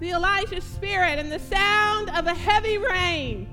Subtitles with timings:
[0.00, 3.48] the Elijah spirit and the sound of a heavy rain.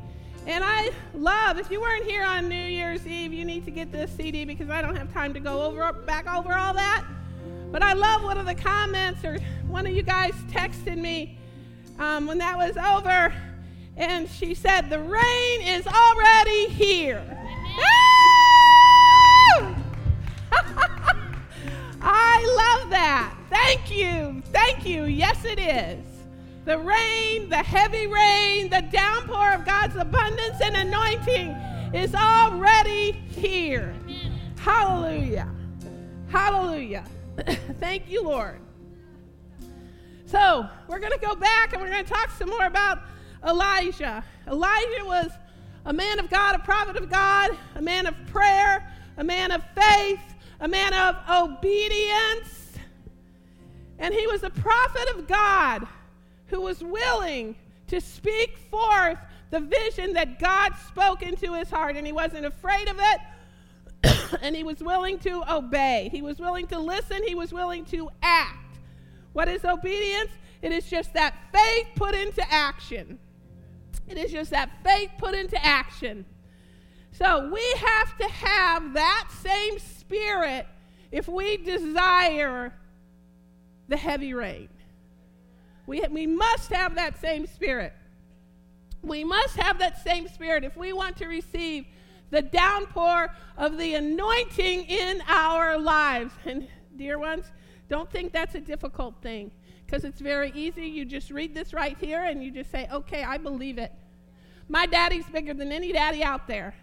[0.47, 3.91] And I love, if you weren't here on New Year's Eve, you need to get
[3.91, 7.03] this CD because I don't have time to go over back over all that.
[7.71, 11.39] But I love one of the comments, or one of you guys texted me
[11.97, 13.33] um, when that was over,
[13.97, 17.23] and she said, The rain is already here.
[22.01, 23.35] I love that.
[23.49, 24.43] Thank you.
[24.51, 25.05] Thank you.
[25.05, 26.14] Yes, it is.
[26.65, 31.49] The rain, the heavy rain, the downpour of God's abundance and anointing
[31.93, 33.93] is already here.
[34.57, 35.47] Hallelujah.
[36.29, 37.05] Hallelujah.
[37.79, 38.59] Thank you, Lord.
[40.25, 43.03] So, we're going to go back and we're going to talk some more about
[43.47, 44.23] Elijah.
[44.47, 45.29] Elijah was
[45.85, 49.63] a man of God, a prophet of God, a man of prayer, a man of
[49.75, 50.19] faith,
[50.59, 52.71] a man of obedience.
[53.99, 55.87] And he was a prophet of God
[56.47, 57.55] who was willing
[57.87, 59.17] to speak forth
[59.51, 61.95] the vision that God spoke into his heart.
[61.95, 66.09] And he wasn't afraid of it, and he was willing to obey.
[66.11, 68.77] He was willing to listen, he was willing to act.
[69.33, 70.31] What is obedience?
[70.61, 73.19] It is just that faith put into action.
[74.07, 76.25] It is just that faith put into action.
[77.11, 80.67] So we have to have that same spirit
[81.11, 82.73] if we desire
[83.87, 84.69] the heavy rain.
[85.87, 87.93] We, we must have that same spirit.
[89.01, 91.85] We must have that same spirit if we want to receive
[92.31, 96.33] the downpour of the anointing in our lives.
[96.45, 97.45] And, dear ones,
[97.87, 99.51] don't think that's a difficult thing
[99.85, 100.87] because it's very easy.
[100.87, 103.91] You just read this right here and you just say, okay, I believe it.
[104.67, 106.73] My daddy's bigger than any daddy out there.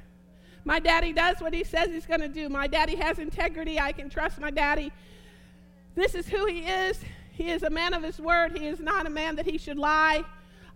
[0.64, 2.48] My daddy does what he says he's going to do.
[2.48, 3.80] My daddy has integrity.
[3.80, 4.92] I can trust my daddy.
[5.96, 7.00] This is who he is.
[7.42, 8.56] He is a man of his word.
[8.56, 10.22] He is not a man that he should lie.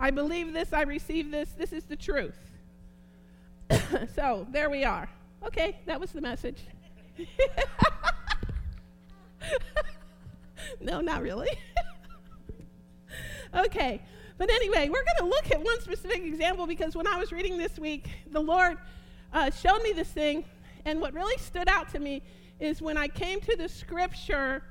[0.01, 0.73] I believe this.
[0.73, 1.51] I receive this.
[1.57, 2.37] This is the truth.
[4.17, 5.09] so there we are.
[5.47, 6.59] Okay, that was the message.
[10.81, 11.57] no, not really.
[13.55, 14.03] okay,
[14.37, 17.59] but anyway, we're going to look at one specific example because when I was reading
[17.59, 18.77] this week, the Lord
[19.33, 20.45] uh, showed me this thing,
[20.85, 22.23] and what really stood out to me
[22.59, 24.65] is when I came to the scripture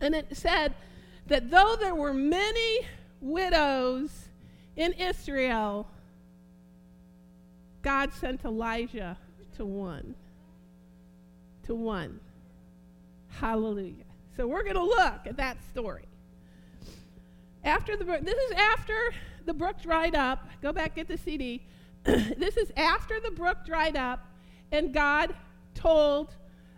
[0.00, 0.74] and it said
[1.26, 2.80] that though there were many
[3.20, 4.28] widows
[4.76, 5.88] in Israel,
[7.82, 9.16] God sent Elijah
[9.56, 10.14] to one.
[11.64, 12.20] To one.
[13.28, 14.04] Hallelujah.
[14.36, 16.04] So we're going to look at that story.
[17.62, 18.94] After the this is after
[19.44, 20.46] the brook dried up.
[20.62, 21.62] Go back, get the CD.
[22.04, 24.26] this is after the brook dried up,
[24.72, 25.34] and God
[25.74, 26.34] told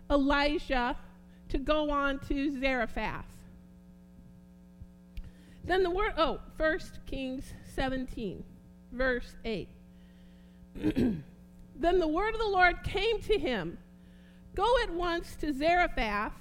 [0.09, 0.95] Elijah
[1.49, 3.25] to go on to Zarephath.
[5.63, 8.43] Then the word, oh, 1 Kings 17,
[8.91, 9.67] verse 8.
[10.75, 11.23] then
[11.99, 13.77] the word of the Lord came to him
[14.57, 16.33] Go at once to Zarephath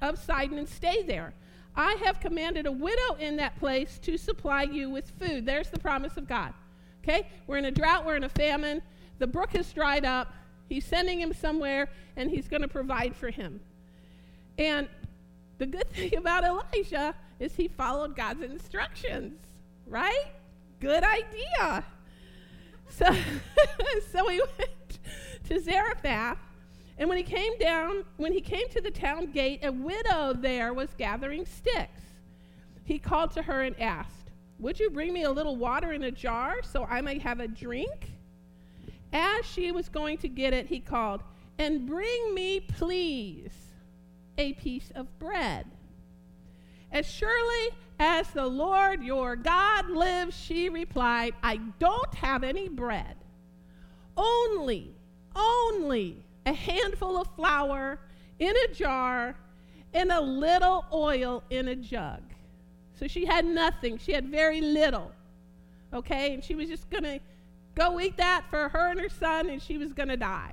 [0.00, 1.34] of Sidon and stay there.
[1.74, 5.44] I have commanded a widow in that place to supply you with food.
[5.44, 6.54] There's the promise of God.
[7.02, 7.26] Okay?
[7.48, 8.82] We're in a drought, we're in a famine.
[9.18, 10.32] The brook has dried up.
[10.68, 13.60] He's sending him somewhere, and he's going to provide for him.
[14.58, 14.88] And
[15.58, 19.40] the good thing about Elijah is he followed God's instructions,
[19.86, 20.26] right?
[20.80, 21.84] Good idea.
[22.88, 23.06] So,
[24.12, 24.98] so he went
[25.48, 26.38] to Zarephath,
[26.98, 30.72] and when he came down, when he came to the town gate, a widow there
[30.72, 32.02] was gathering sticks.
[32.84, 34.30] He called to her and asked,
[34.60, 37.48] Would you bring me a little water in a jar so I may have a
[37.48, 38.12] drink?
[39.12, 41.22] As she was going to get it, he called,
[41.58, 43.50] And bring me, please,
[44.38, 45.66] a piece of bread.
[46.92, 53.16] As surely as the Lord your God lives, she replied, I don't have any bread.
[54.16, 54.94] Only,
[55.34, 57.98] only a handful of flour
[58.38, 59.36] in a jar
[59.92, 62.22] and a little oil in a jug.
[62.98, 63.98] So she had nothing.
[63.98, 65.12] She had very little.
[65.92, 66.34] Okay?
[66.34, 67.20] And she was just going to
[67.74, 70.52] go eat that for her and her son, and she was going to die.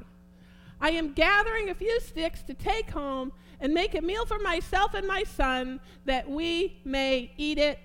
[0.81, 3.31] I am gathering a few sticks to take home
[3.63, 7.79] and make a meal for myself and my son that we may eat it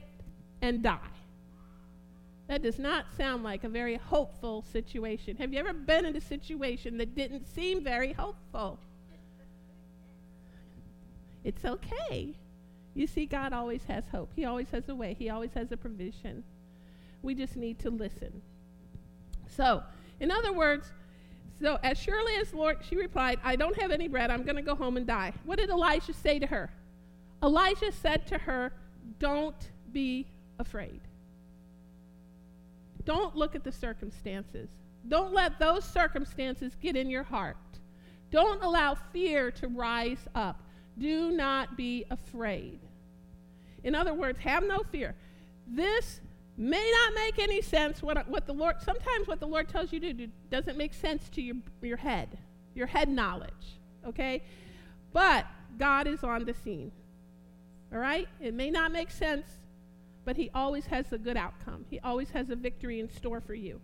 [0.60, 0.98] and die.
[2.48, 5.36] That does not sound like a very hopeful situation.
[5.36, 8.80] Have you ever been in a situation that didn't seem very hopeful?
[11.44, 12.34] It's okay.
[12.94, 14.32] You see, God always has hope.
[14.34, 16.42] He always has a way, He always has a provision.
[17.22, 18.42] We just need to listen.
[19.46, 19.84] So,
[20.18, 20.92] in other words,
[21.60, 24.30] so as surely as Lord, she replied, I don't have any bread.
[24.30, 25.32] I'm going to go home and die.
[25.44, 26.70] What did Elijah say to her?
[27.42, 28.72] Elijah said to her,
[29.18, 30.26] Don't be
[30.58, 31.00] afraid.
[33.04, 34.68] Don't look at the circumstances.
[35.08, 37.56] Don't let those circumstances get in your heart.
[38.30, 40.62] Don't allow fear to rise up.
[40.98, 42.78] Do not be afraid.
[43.84, 45.14] In other words, have no fear.
[45.66, 46.20] This
[46.58, 48.02] may not make any sense.
[48.02, 51.28] What, what the Lord sometimes what the Lord tells you to do doesn't make sense
[51.30, 52.36] to your, your head,
[52.74, 53.78] your head knowledge.
[54.06, 54.42] Okay?
[55.12, 55.46] But
[55.78, 56.90] God is on the scene.
[57.92, 58.28] All right?
[58.40, 59.46] It may not make sense,
[60.24, 61.86] but He always has a good outcome.
[61.88, 63.80] He always has a victory in store for you.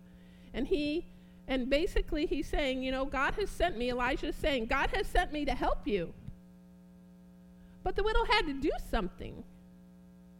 [0.53, 1.05] And He,
[1.47, 5.07] and basically, He's saying, you know, God has sent me, Elijah is saying, God has
[5.07, 6.13] sent me to help you.
[7.83, 9.43] But the widow had to do something.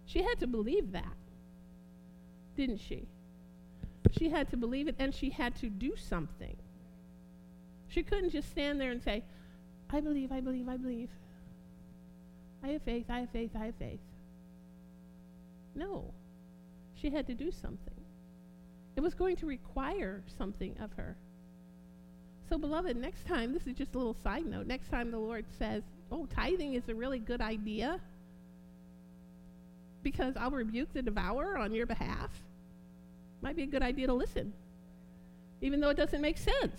[0.05, 1.15] She had to believe that,
[2.55, 3.07] didn't she?
[4.17, 6.55] She had to believe it and she had to do something.
[7.87, 9.23] She couldn't just stand there and say,
[9.89, 11.09] I believe, I believe, I believe.
[12.63, 13.99] I have faith, I have faith, I have faith.
[15.75, 16.13] No.
[16.95, 17.93] She had to do something.
[18.95, 21.17] It was going to require something of her.
[22.47, 24.67] So, beloved, next time, this is just a little side note.
[24.67, 27.99] Next time the Lord says, Oh, tithing is a really good idea
[30.05, 32.29] because I'll rebuke the devourer on your behalf,
[33.41, 34.53] might be a good idea to listen,
[35.61, 36.75] even though it doesn't make sense,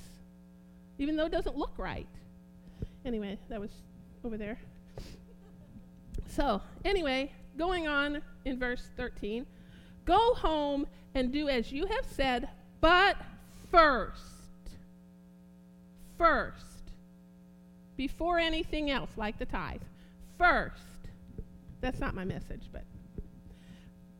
[0.98, 2.06] even though it doesn't look right.
[3.04, 3.72] Anyway, that was
[4.24, 4.58] over there.
[6.28, 9.44] So, anyway, going on in verse 13
[10.04, 10.86] go home
[11.16, 12.48] and do as you have said,
[12.80, 13.16] but
[13.72, 14.22] first,
[16.16, 16.62] first,
[17.96, 19.82] before anything else, like the tithe,
[20.38, 20.84] first,
[21.80, 22.84] that's not my message, but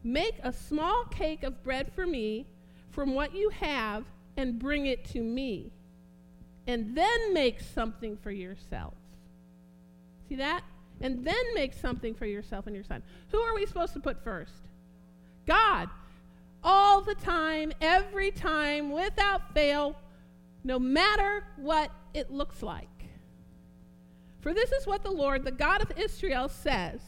[0.06, 2.46] make a small cake of bread for me
[2.90, 4.04] from what you have
[4.36, 5.72] and bring it to me.
[6.66, 8.94] And then make something for yourself.
[10.28, 10.62] See that?
[11.00, 13.02] and then make something for yourself and your son.
[13.30, 14.68] Who are we supposed to put first?
[15.46, 15.88] God.
[16.64, 19.96] All the time, every time, without fail,
[20.64, 22.88] no matter what it looks like.
[24.40, 27.00] For this is what the Lord, the God of Israel, says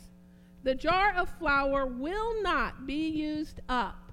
[0.62, 4.12] The jar of flour will not be used up,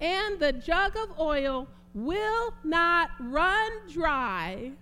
[0.00, 4.72] and the jug of oil will not run dry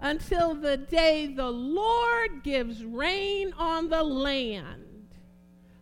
[0.00, 5.08] until the day the Lord gives rain on the land.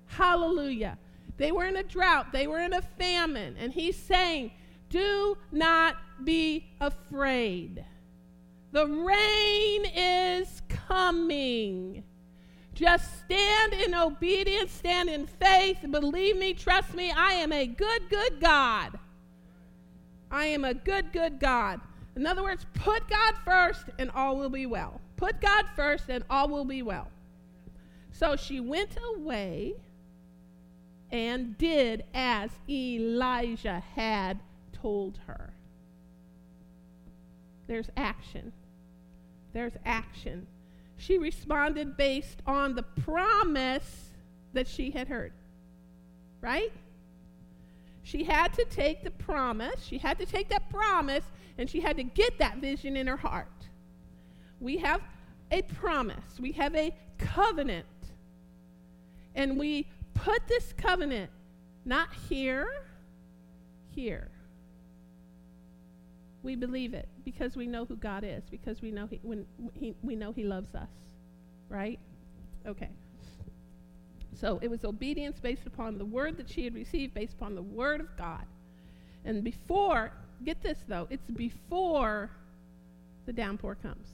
[0.07, 0.99] Hallelujah.
[1.39, 4.53] They were in a drought, they were in a famine, and he's saying,
[4.91, 7.85] Do not be afraid.
[8.71, 12.05] The rain is coming.
[12.75, 15.79] Just stand in obedience, stand in faith.
[15.91, 18.99] Believe me, trust me, I am a good, good God.
[20.31, 21.81] I am a good, good God.
[22.17, 25.01] In other words, put God first and all will be well.
[25.17, 27.09] Put God first and all will be well.
[28.13, 29.75] So she went away
[31.11, 34.41] and did as Elijah had
[34.73, 35.53] told her.
[37.67, 38.53] There's action.
[39.53, 40.47] There's action.
[41.03, 44.13] She responded based on the promise
[44.53, 45.33] that she had heard.
[46.41, 46.73] Right?
[48.05, 51.25] She had to take the promise, she had to take that promise
[51.59, 53.49] and she had to get that vision in her heart.
[54.61, 55.01] We have
[55.51, 57.87] a promise, we have a covenant.
[59.35, 61.33] And we put this covenant
[61.85, 62.69] not here,
[63.89, 64.31] here.
[66.43, 69.95] We believe it because we know who God is, because we know he, when he,
[70.03, 70.89] we know He loves us,
[71.69, 71.99] right?
[72.67, 72.91] Okay.
[74.35, 77.63] So it was obedience based upon the word that she had received, based upon the
[77.63, 78.45] word of God.
[79.25, 80.13] And before
[80.45, 82.31] Get this though, it's before
[83.27, 84.09] the downpour comes.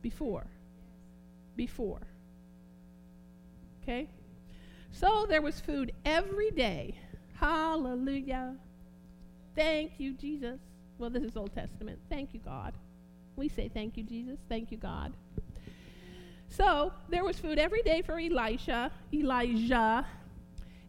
[0.00, 0.46] Before.
[1.54, 2.00] Before.
[3.82, 4.08] Okay?
[4.90, 6.94] So there was food every day.
[7.34, 8.56] Hallelujah.
[9.54, 10.60] Thank you, Jesus.
[10.98, 11.98] Well, this is Old Testament.
[12.08, 12.74] Thank you, God.
[13.36, 14.38] We say thank you, Jesus.
[14.48, 15.12] Thank you, God.
[16.48, 20.06] So there was food every day for Elisha, Elijah,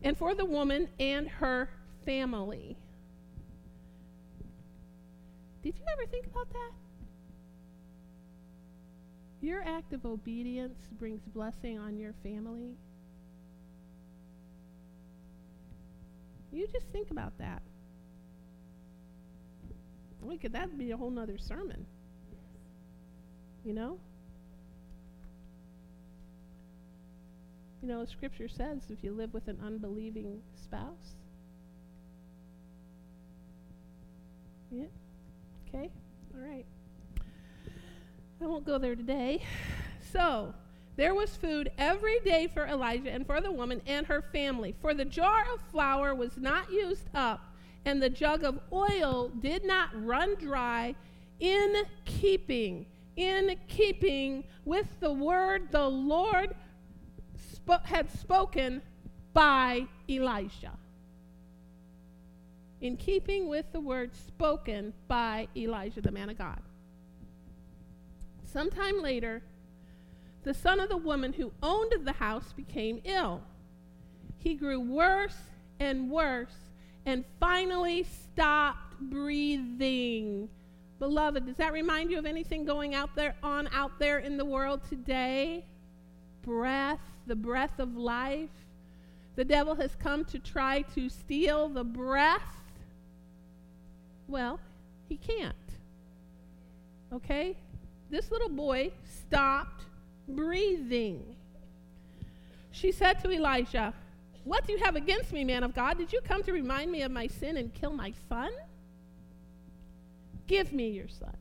[0.03, 1.69] and for the woman and her
[2.05, 2.77] family.
[5.61, 6.71] Did you ever think about that?
[9.41, 12.75] Your act of obedience brings blessing on your family.
[16.51, 17.61] You just think about that.
[20.21, 21.85] We could that be a whole nother sermon.
[23.63, 23.99] You know?
[27.81, 31.15] You know, scripture says if you live with an unbelieving spouse,
[34.71, 34.85] yeah,
[35.67, 35.89] Okay?
[36.33, 36.65] All right.
[38.41, 39.43] I won't go there today.
[40.11, 40.53] So,
[40.97, 44.95] There was food every day for Elijah and for the woman and her family, for
[44.95, 47.46] the jar of flour was not used up,
[47.87, 50.93] and the jug of oil did not run dry,
[51.39, 56.53] in keeping, in keeping with the word the Lord
[57.39, 58.81] sp- had spoken
[59.31, 60.73] by Elijah.
[62.81, 66.59] In keeping with the word spoken by Elijah, the man of God.
[68.43, 69.41] Sometime later,
[70.43, 73.43] the son of the woman who owned the house became ill.
[74.39, 75.37] He grew worse
[75.79, 76.66] and worse
[77.07, 80.49] and finally stopped breathing.
[80.99, 84.43] Beloved, does that remind you of anything going out there on out there in the
[84.43, 85.63] world today?
[86.43, 88.49] Breath, the breath of life.
[89.37, 92.61] The devil has come to try to steal the breath.
[94.27, 94.59] Well,
[95.07, 95.55] he can't.
[97.13, 97.55] Okay?
[98.09, 99.85] This little boy stopped
[100.27, 101.23] breathing.
[102.71, 103.93] She said to Elijah,
[104.47, 105.97] What do you have against me, man of God?
[105.97, 108.49] Did you come to remind me of my sin and kill my son?
[110.47, 111.35] Give me your son.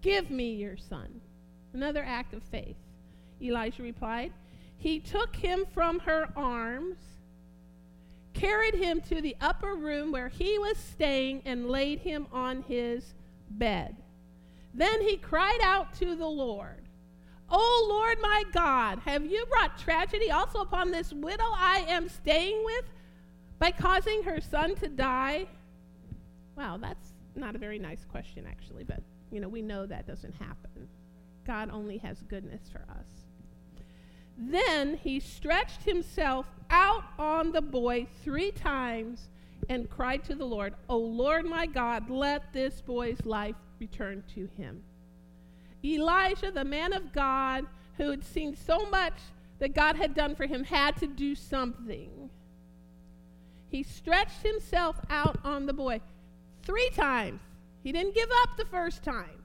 [0.00, 1.20] Give me your son.
[1.74, 2.78] Another act of faith.
[3.42, 4.32] Elijah replied.
[4.78, 6.96] He took him from her arms,
[8.32, 13.12] carried him to the upper room where he was staying, and laid him on his
[13.50, 13.96] bed.
[14.72, 16.79] Then he cried out to the Lord.
[17.50, 22.62] O Lord my God, have you brought tragedy also upon this widow I am staying
[22.64, 22.84] with
[23.58, 25.46] by causing her son to die?
[26.56, 29.02] Wow, that's not a very nice question, actually, but
[29.32, 30.88] you know, we know that doesn't happen.
[31.46, 33.06] God only has goodness for us.
[34.36, 39.28] Then he stretched himself out on the boy three times
[39.68, 44.48] and cried to the Lord, O Lord my God, let this boy's life return to
[44.56, 44.82] him.
[45.84, 47.64] Elijah, the man of God,
[47.96, 49.14] who had seen so much
[49.58, 52.30] that God had done for him, had to do something.
[53.68, 56.00] He stretched himself out on the boy
[56.62, 57.40] three times.
[57.82, 59.42] He didn't give up the first time.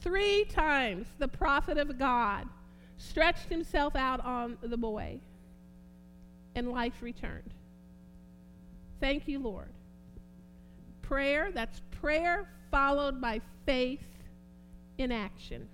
[0.00, 2.46] Three times the prophet of God
[2.98, 5.18] stretched himself out on the boy,
[6.54, 7.54] and life returned.
[9.00, 9.72] Thank you, Lord.
[11.02, 14.00] Prayer, that's prayer followed by faith
[15.02, 15.68] in action.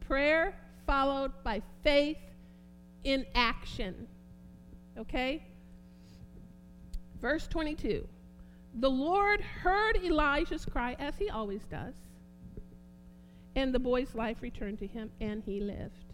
[0.00, 0.54] Prayer
[0.86, 2.18] followed by faith
[3.04, 4.06] in action.
[4.98, 5.42] Okay?
[7.20, 8.06] Verse 22.
[8.74, 11.94] The Lord heard Elijah's cry, as he always does,
[13.54, 16.12] and the boy's life returned to him, and he lived.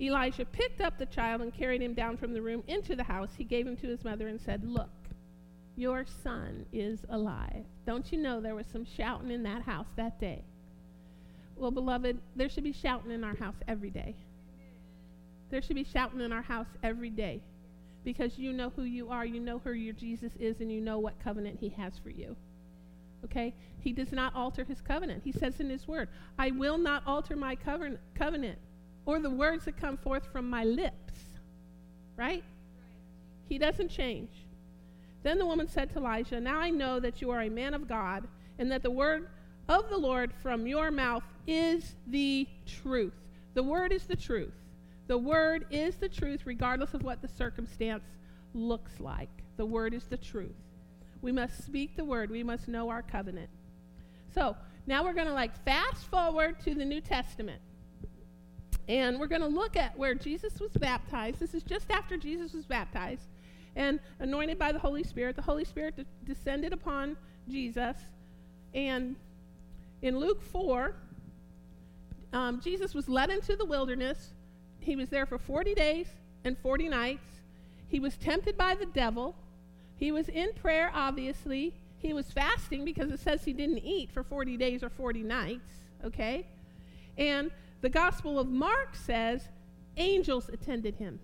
[0.00, 3.30] Elijah picked up the child and carried him down from the room into the house.
[3.36, 4.90] He gave him to his mother and said, Look,
[5.76, 7.64] your son is alive.
[7.84, 10.44] Don't you know there was some shouting in that house that day?
[11.58, 14.14] Well, beloved, there should be shouting in our house every day.
[15.50, 17.40] There should be shouting in our house every day
[18.04, 20.98] because you know who you are, you know who your Jesus is, and you know
[20.98, 22.36] what covenant he has for you.
[23.24, 23.54] Okay?
[23.80, 25.22] He does not alter his covenant.
[25.24, 28.58] He says in his word, I will not alter my covenant, covenant
[29.04, 31.14] or the words that come forth from my lips.
[32.16, 32.44] Right?
[33.48, 34.30] He doesn't change.
[35.22, 37.88] Then the woman said to Elijah, Now I know that you are a man of
[37.88, 39.28] God, and that the word
[39.68, 43.14] of the Lord from your mouth is the truth.
[43.54, 44.54] The word is the truth.
[45.06, 48.04] The word is the truth, regardless of what the circumstance
[48.54, 49.30] looks like.
[49.56, 50.54] The word is the truth.
[51.20, 53.50] We must speak the word, we must know our covenant.
[54.34, 54.56] So
[54.86, 57.60] now we're going to like fast forward to the New Testament.
[58.88, 61.40] And we're going to look at where Jesus was baptized.
[61.40, 63.28] This is just after Jesus was baptized
[63.76, 65.36] and anointed by the Holy Spirit.
[65.36, 67.16] The Holy Spirit de- descended upon
[67.50, 67.96] Jesus.
[68.72, 69.16] And
[70.02, 70.94] in Luke 4,
[72.32, 74.32] um, Jesus was led into the wilderness.
[74.80, 76.06] He was there for 40 days
[76.44, 77.24] and 40 nights.
[77.88, 79.34] He was tempted by the devil.
[79.96, 81.74] He was in prayer, obviously.
[81.98, 85.74] He was fasting because it says he didn't eat for 40 days or 40 nights,
[86.04, 86.46] okay?
[87.16, 87.50] And
[87.80, 89.48] the Gospel of Mark says
[89.96, 91.18] angels attended him.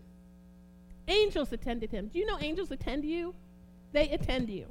[1.07, 2.09] Angels attended him.
[2.13, 3.35] Do you know angels attend you?
[3.93, 4.67] They attend you.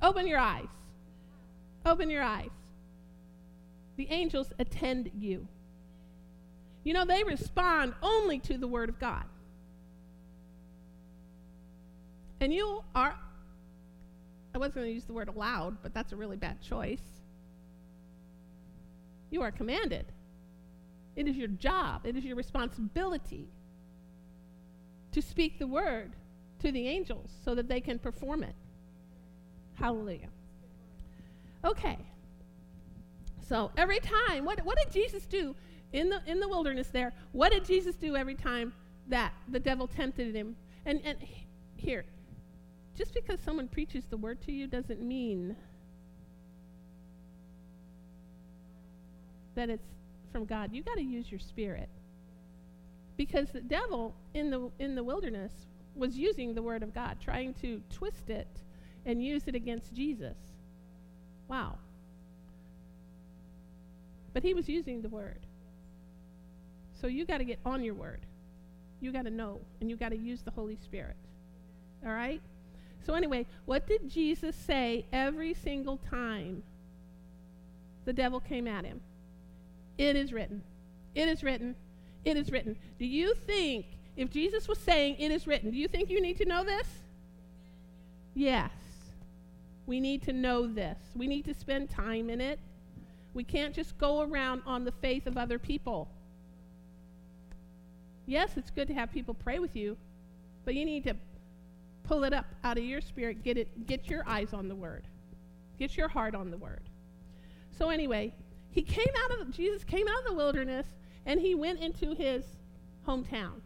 [0.00, 0.68] Open your eyes.
[1.84, 2.50] Open your eyes.
[3.96, 5.46] The angels attend you.
[6.84, 9.24] You know, they respond only to the Word of God.
[12.42, 13.14] And you are,
[14.52, 17.20] I wasn't going to use the word allowed, but that's a really bad choice.
[19.30, 20.06] You are commanded.
[21.14, 23.46] It is your job, it is your responsibility
[25.12, 26.16] to speak the word
[26.62, 28.56] to the angels so that they can perform it.
[29.74, 30.30] Hallelujah.
[31.64, 31.98] Okay.
[33.48, 35.54] So every time, what, what did Jesus do
[35.92, 38.72] in the in the wilderness there, what did Jesus do every time
[39.08, 40.56] that the devil tempted him?
[40.86, 41.18] And and
[41.76, 42.04] here,
[42.96, 45.56] just because someone preaches the word to you doesn't mean
[49.54, 49.88] that it's
[50.30, 50.72] from God.
[50.72, 51.90] You got to use your spirit.
[53.16, 55.52] Because the devil in the in the wilderness
[55.94, 58.48] was using the word of God, trying to twist it
[59.04, 60.36] and use it against Jesus.
[61.48, 61.76] Wow.
[64.32, 65.46] But he was using the word.
[67.00, 68.20] So you got to get on your word.
[69.00, 71.16] You got to know and you got to use the Holy Spirit.
[72.06, 72.40] All right?
[73.04, 76.62] So, anyway, what did Jesus say every single time
[78.04, 79.00] the devil came at him?
[79.98, 80.62] It is written.
[81.14, 81.74] It is written.
[82.24, 82.76] It is written.
[82.98, 83.86] Do you think,
[84.16, 86.86] if Jesus was saying it is written, do you think you need to know this?
[88.34, 88.70] Yes.
[89.86, 90.98] We need to know this.
[91.16, 92.60] We need to spend time in it.
[93.34, 96.08] We can't just go around on the faith of other people.
[98.26, 99.96] Yes, it's good to have people pray with you,
[100.64, 101.14] but you need to
[102.04, 105.06] pull it up out of your spirit, get it get your eyes on the word.
[105.78, 106.82] Get your heart on the word.
[107.76, 108.34] So anyway,
[108.70, 110.86] he came out of Jesus came out of the wilderness
[111.26, 112.44] and he went into his
[113.06, 113.60] hometown.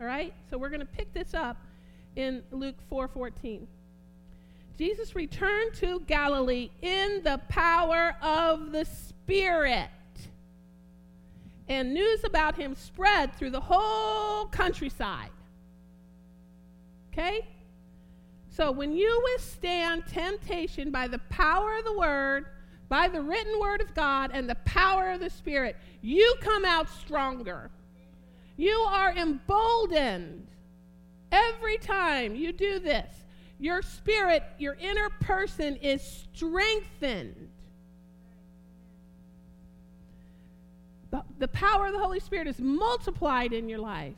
[0.00, 0.32] All right?
[0.50, 1.56] So we're going to pick this up
[2.16, 3.66] in Luke 4:14.
[4.78, 9.90] Jesus returned to Galilee in the power of the Spirit.
[11.68, 15.30] And news about him spread through the whole countryside.
[17.12, 17.40] Okay?
[18.50, 22.46] So when you withstand temptation by the power of the word,
[22.88, 26.88] by the written word of God, and the power of the Spirit, you come out
[26.88, 27.70] stronger.
[28.56, 30.46] You are emboldened
[31.32, 33.17] every time you do this.
[33.58, 37.48] Your spirit, your inner person is strengthened.
[41.10, 44.14] The, the power of the Holy Spirit is multiplied in your life.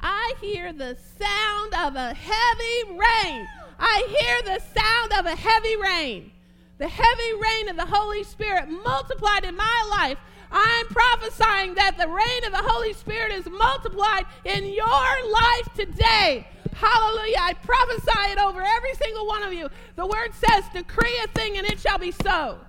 [0.00, 3.48] I hear the sound of a heavy rain.
[3.80, 6.30] I hear the sound of a heavy rain.
[6.78, 10.18] The heavy rain of the Holy Spirit multiplied in my life.
[10.50, 14.86] I'm prophesying that the rain of the Holy Spirit is multiplied in your
[15.32, 16.46] life today.
[16.80, 17.38] Hallelujah.
[17.40, 19.68] I prophesy it over every single one of you.
[19.96, 22.60] The word says, decree a thing and it shall be so.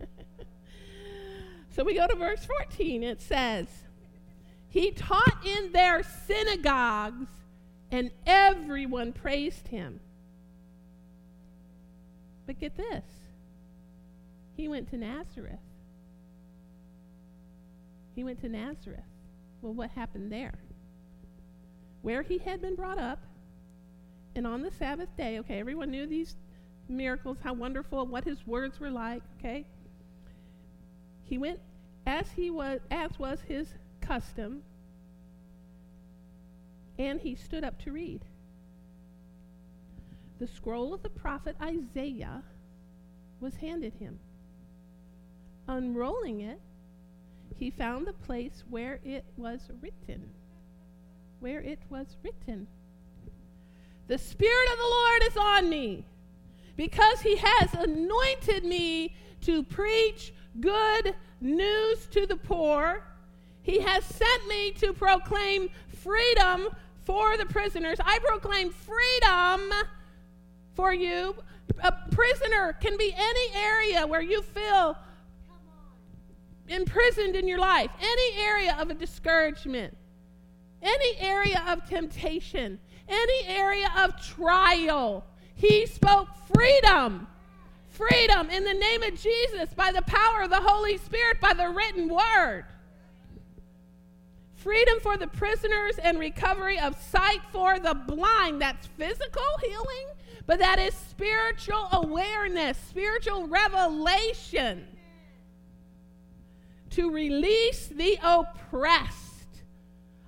[1.70, 3.04] so we go to verse 14.
[3.04, 3.68] It says,
[4.68, 7.28] He taught in their synagogues,
[7.92, 10.00] and everyone praised him.
[12.44, 13.04] But get this
[14.56, 15.67] he went to Nazareth
[18.18, 19.04] he went to Nazareth.
[19.62, 20.58] Well, what happened there?
[22.02, 23.20] Where he had been brought up,
[24.34, 26.34] and on the Sabbath day, okay, everyone knew these
[26.88, 29.68] miracles, how wonderful, what his words were like, okay?
[31.22, 31.60] He went
[32.06, 34.64] as he was as was his custom,
[36.98, 38.24] and he stood up to read.
[40.40, 42.42] The scroll of the prophet Isaiah
[43.38, 44.18] was handed him.
[45.68, 46.60] Unrolling it,
[47.56, 50.30] he found the place where it was written.
[51.40, 52.66] Where it was written.
[54.06, 56.04] The Spirit of the Lord is on me
[56.76, 63.02] because he has anointed me to preach good news to the poor.
[63.62, 66.68] He has sent me to proclaim freedom
[67.04, 67.98] for the prisoners.
[68.04, 69.70] I proclaim freedom
[70.74, 71.34] for you.
[71.82, 74.96] A prisoner can be any area where you feel
[76.68, 79.96] imprisoned in your life, any area of a discouragement,
[80.82, 82.78] any area of temptation,
[83.08, 87.26] any area of trial, he spoke freedom.
[87.90, 91.68] Freedom in the name of Jesus by the power of the Holy Spirit, by the
[91.68, 92.64] written word.
[94.54, 98.60] Freedom for the prisoners and recovery of sight for the blind.
[98.60, 100.06] That's physical healing,
[100.46, 104.86] but that is spiritual awareness, spiritual revelation
[106.90, 109.28] to release the oppressed.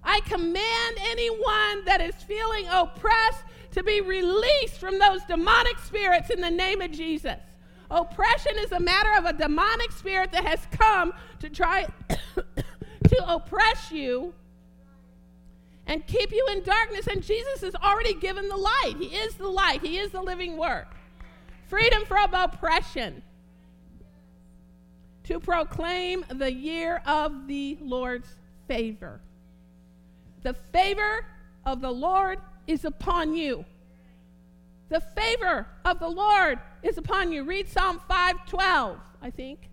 [0.03, 6.41] I command anyone that is feeling oppressed to be released from those demonic spirits in
[6.41, 7.39] the name of Jesus.
[7.91, 13.91] Oppression is a matter of a demonic spirit that has come to try to oppress
[13.91, 14.33] you
[15.87, 17.09] and keep you in darkness.
[17.09, 18.95] And Jesus has already given the light.
[18.99, 20.87] He is the light, He is the living word.
[21.69, 23.23] Freedom from oppression
[25.31, 28.35] to proclaim the year of the Lord's
[28.67, 29.21] favor.
[30.43, 31.25] The favor
[31.65, 33.65] of the Lord is upon you.
[34.89, 37.45] The favor of the Lord is upon you.
[37.45, 39.71] Read Psalm 512, I think.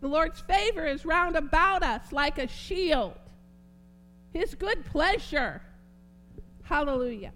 [0.00, 3.14] The Lord's favor is round about us like a shield.
[4.32, 5.60] His good pleasure.
[6.62, 7.32] Hallelujah.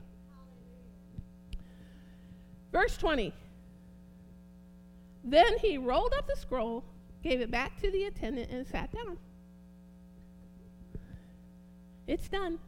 [2.70, 3.34] Verse 20.
[5.24, 6.84] Then he rolled up the scroll,
[7.22, 9.18] gave it back to the attendant, and sat down.
[12.06, 12.58] It's done.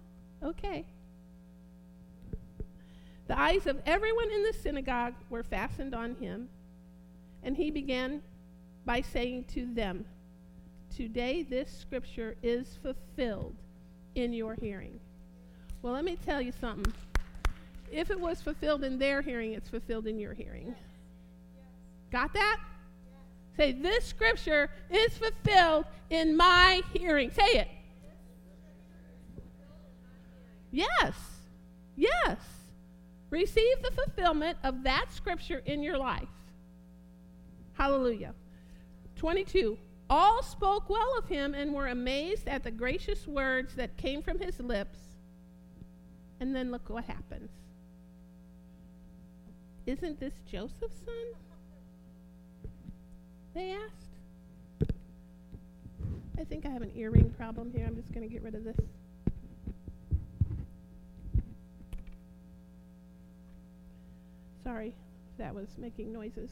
[0.42, 0.86] Okay.
[3.26, 6.48] The eyes of everyone in the synagogue were fastened on him,
[7.42, 8.22] and he began
[8.84, 10.04] by saying to them,
[10.94, 13.56] Today this scripture is fulfilled
[14.14, 15.00] in your hearing.
[15.82, 16.92] Well, let me tell you something.
[17.90, 20.74] If it was fulfilled in their hearing, it's fulfilled in your hearing.
[22.14, 22.60] Got that?
[23.56, 27.32] Say, this scripture is fulfilled in my hearing.
[27.32, 27.68] Say it.
[30.70, 31.16] Yes.
[31.96, 32.38] Yes.
[33.30, 36.28] Receive the fulfillment of that scripture in your life.
[37.72, 38.32] Hallelujah.
[39.16, 39.76] 22.
[40.08, 44.38] All spoke well of him and were amazed at the gracious words that came from
[44.38, 45.00] his lips.
[46.38, 47.50] And then look what happens.
[49.84, 51.40] Isn't this Joseph's son?
[53.54, 54.90] They asked.
[56.36, 57.86] I think I have an earring problem here.
[57.86, 58.76] I'm just going to get rid of this.
[64.64, 64.92] Sorry,
[65.38, 66.50] that was making noises.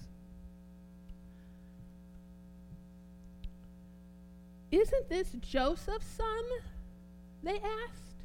[4.71, 6.45] Isn't this Joseph's son?
[7.43, 8.23] They asked.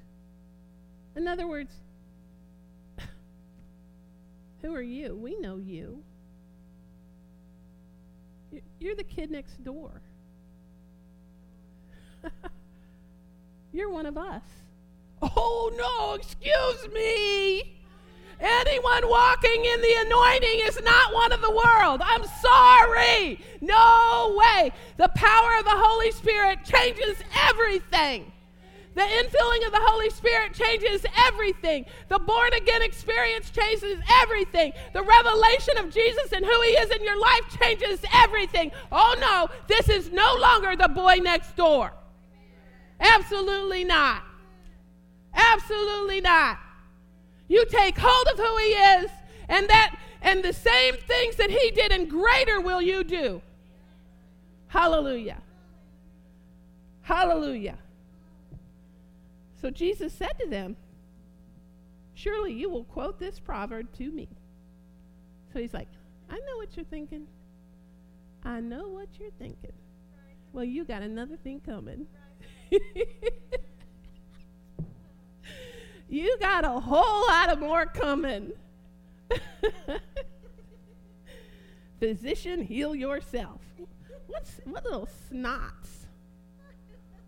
[1.15, 1.73] In other words,
[4.61, 5.15] who are you?
[5.15, 6.03] We know you.
[8.79, 10.01] You're the kid next door.
[13.73, 14.43] You're one of us.
[15.21, 17.77] Oh, no, excuse me.
[18.39, 22.01] Anyone walking in the anointing is not one of the world.
[22.03, 23.39] I'm sorry.
[23.61, 24.71] No way.
[24.97, 27.17] The power of the Holy Spirit changes
[27.49, 28.31] everything.
[28.97, 31.85] The infilling of the Holy Spirit changes everything.
[32.09, 34.73] The born again experience changes everything.
[34.93, 38.71] The revelation of Jesus and who He is in your life changes everything.
[38.91, 41.93] Oh no, this is no longer the boy next door.
[42.99, 44.23] Absolutely not.
[45.31, 46.57] Absolutely not.
[47.47, 49.11] You take hold of who he is,
[49.47, 53.43] and that and the same things that he did and greater will you do.
[54.69, 55.43] Hallelujah.
[57.03, 57.77] Hallelujah.
[59.61, 60.75] So Jesus said to them,
[62.13, 64.27] Surely you will quote this proverb to me.
[65.53, 65.87] So he's like,
[66.29, 67.27] I know what you're thinking.
[68.43, 69.73] I know what you're thinking.
[70.51, 72.07] Well, you got another thing coming.
[76.09, 78.53] You got a whole lot of more coming.
[81.99, 83.61] Physician, heal yourself.
[84.27, 86.05] What's what little snots?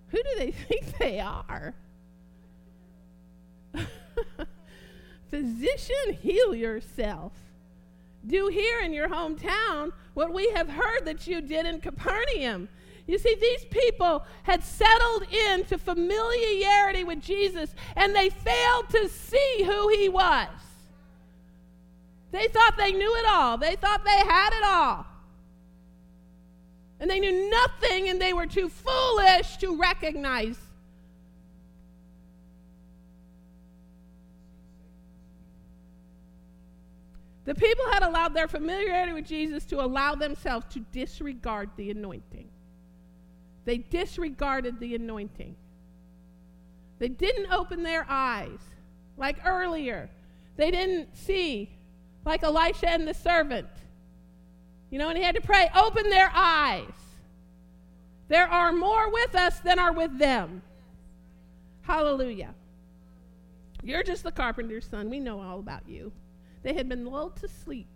[0.07, 1.73] Who do they think they are?
[5.29, 7.33] Physician, heal yourself.
[8.25, 12.67] Do here in your hometown what we have heard that you did in Capernaum.
[13.07, 19.63] You see, these people had settled into familiarity with Jesus and they failed to see
[19.63, 20.47] who he was.
[22.31, 25.07] They thought they knew it all, they thought they had it all.
[26.99, 30.57] And they knew nothing and they were too foolish to recognize.
[37.49, 42.47] The people had allowed their familiarity with Jesus to allow themselves to disregard the anointing.
[43.65, 45.55] They disregarded the anointing.
[46.99, 48.59] They didn't open their eyes
[49.17, 50.11] like earlier.
[50.57, 51.71] They didn't see
[52.23, 53.65] like Elisha and the servant.
[54.91, 56.93] You know, and he had to pray, open their eyes.
[58.27, 60.61] There are more with us than are with them.
[61.81, 62.53] Hallelujah.
[63.81, 65.09] You're just the carpenter's son.
[65.09, 66.11] We know all about you.
[66.63, 67.87] They had been lulled to sleep.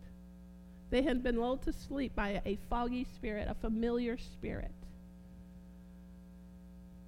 [0.89, 4.71] They had been lulled to sleep by a foggy spirit, a familiar spirit.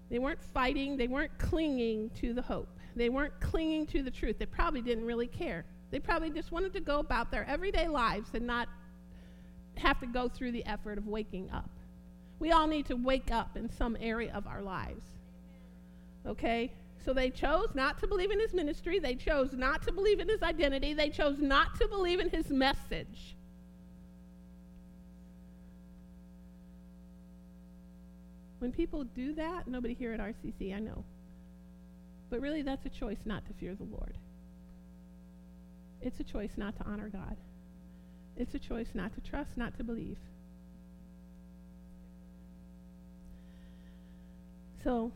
[0.09, 2.69] They weren't fighting, they weren't clinging to the hope.
[2.95, 4.37] They weren't clinging to the truth.
[4.39, 5.65] They probably didn't really care.
[5.91, 8.69] They probably just wanted to go about their everyday lives and not
[9.75, 11.69] have to go through the effort of waking up.
[12.39, 15.03] We all need to wake up in some area of our lives.
[16.25, 16.71] Okay?
[17.05, 18.97] So they chose not to believe in his ministry.
[18.97, 20.95] They chose not to believe in his identity.
[20.95, 23.35] They chose not to believe in his message.
[28.57, 31.03] When people do that, nobody here at RCC, I know.
[32.31, 34.17] But really, that's a choice not to fear the Lord.
[36.01, 37.37] it's a choice not to honor God.
[38.35, 40.17] It's a choice not to trust, not to believe.
[44.83, 45.11] So,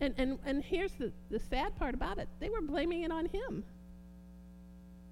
[0.00, 3.26] and, and, and here's the, the sad part about it they were blaming it on
[3.26, 3.64] him.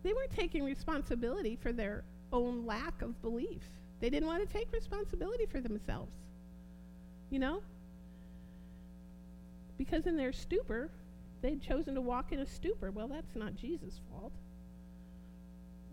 [0.03, 3.63] They weren't taking responsibility for their own lack of belief.
[4.01, 6.13] They didn't want to take responsibility for themselves.
[7.31, 7.63] You know?
[9.79, 10.91] Because in their stupor,
[11.43, 12.91] they'd chosen to walk in a stupor.
[12.91, 14.33] Well, that's not Jesus' fault.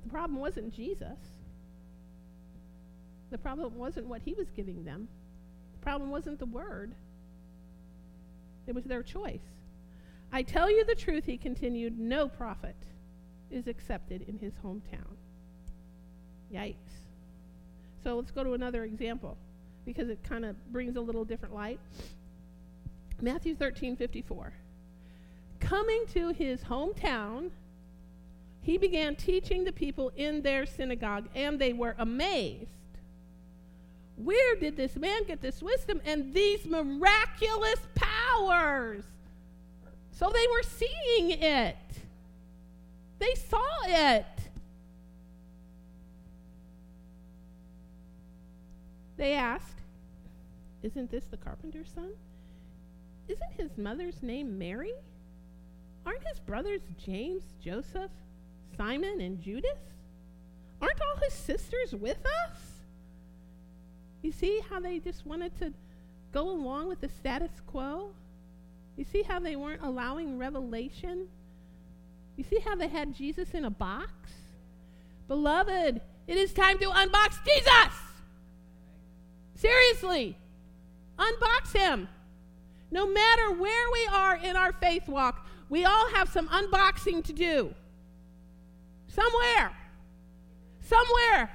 [0.03, 1.17] The problem wasn't Jesus.
[3.31, 5.07] The problem wasn't what he was giving them.
[5.73, 6.93] The problem wasn't the word.
[8.67, 9.41] It was their choice.
[10.31, 12.75] I tell you the truth, he continued, no prophet
[13.51, 15.17] is accepted in his hometown.
[16.51, 16.75] Yikes.
[18.03, 19.37] So let's go to another example
[19.85, 21.79] because it kind of brings a little different light.
[23.21, 24.53] Matthew 13 54.
[25.59, 27.51] Coming to his hometown,
[28.61, 32.69] he began teaching the people in their synagogue, and they were amazed.
[34.15, 37.79] Where did this man get this wisdom and these miraculous
[38.37, 39.03] powers?
[40.11, 41.75] So they were seeing it.
[43.19, 44.25] They saw it.
[49.17, 49.79] They asked,
[50.81, 52.09] Isn't this the carpenter's son?
[53.27, 54.93] Isn't his mother's name Mary?
[56.05, 58.11] Aren't his brothers James, Joseph,
[58.75, 59.79] Simon, and Judas?
[60.81, 62.59] Aren't all his sisters with us?
[64.21, 65.73] You see how they just wanted to
[66.33, 68.09] go along with the status quo?
[68.95, 71.27] You see how they weren't allowing revelation?
[72.35, 74.11] You see how they had Jesus in a box?
[75.27, 77.99] Beloved, it is time to unbox Jesus!
[79.55, 80.37] Seriously,
[81.17, 82.07] unbox him.
[82.91, 87.33] No matter where we are in our faith walk, we all have some unboxing to
[87.33, 87.73] do.
[89.07, 89.71] Somewhere.
[90.81, 91.51] Somewhere.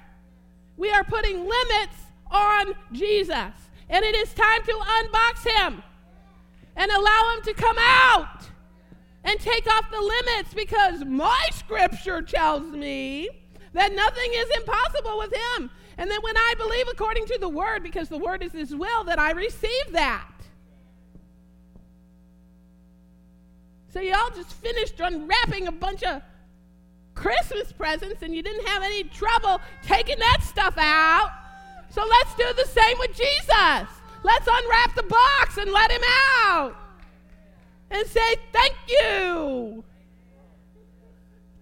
[0.76, 1.96] We are putting limits
[2.30, 3.52] on Jesus.
[3.88, 5.82] And it is time to unbox him
[6.78, 8.48] and allow him to come out
[9.24, 13.28] and take off the limits because my scripture tells me
[13.74, 15.70] that nothing is impossible with him.
[15.98, 19.04] And then when I believe according to the word, because the word is his will,
[19.04, 20.30] that I receive that.
[23.92, 26.22] So y'all just finished unwrapping a bunch of
[27.14, 31.32] Christmas presents and you didn't have any trouble taking that stuff out.
[31.90, 33.97] So let's do the same with Jesus.
[34.22, 36.02] Let's unwrap the box and let him
[36.44, 36.76] out.
[37.90, 39.84] And say, Thank you.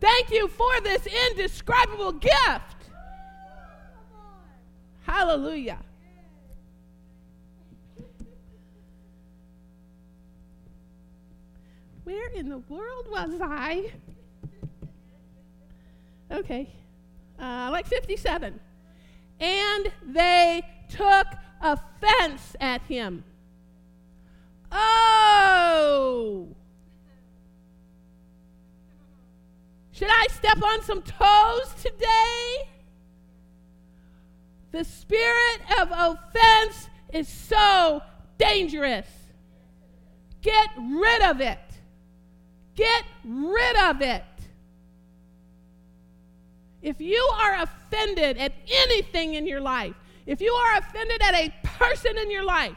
[0.01, 2.77] Thank you for this indescribable gift.
[5.03, 5.79] Hallelujah.
[12.05, 13.90] Where in the world was I?
[16.31, 16.69] Okay.
[17.38, 18.61] Uh, like 57.
[19.40, 21.27] And they took
[21.61, 23.25] offense at him.
[24.71, 26.49] Oh!
[29.92, 32.69] Should I step on some toes today?
[34.73, 38.03] The spirit of offense is so
[38.37, 39.07] dangerous.
[40.42, 41.59] Get rid of it.
[42.75, 44.23] Get rid of it.
[46.83, 49.95] If you are offended at anything in your life,
[50.27, 52.77] if you are offended at a person in your life,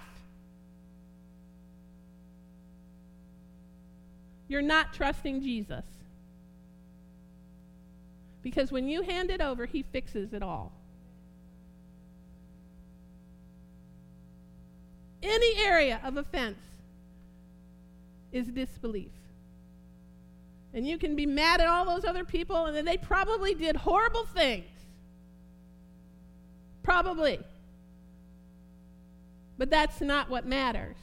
[4.47, 5.83] you're not trusting Jesus.
[8.41, 10.71] Because when you hand it over, he fixes it all.
[15.21, 16.59] Any area of offense
[18.31, 19.11] is disbelief.
[20.73, 23.75] And you can be mad at all those other people, and then they probably did
[23.75, 24.78] horrible things.
[26.83, 27.39] Probably.
[29.57, 30.95] But that's not what matters.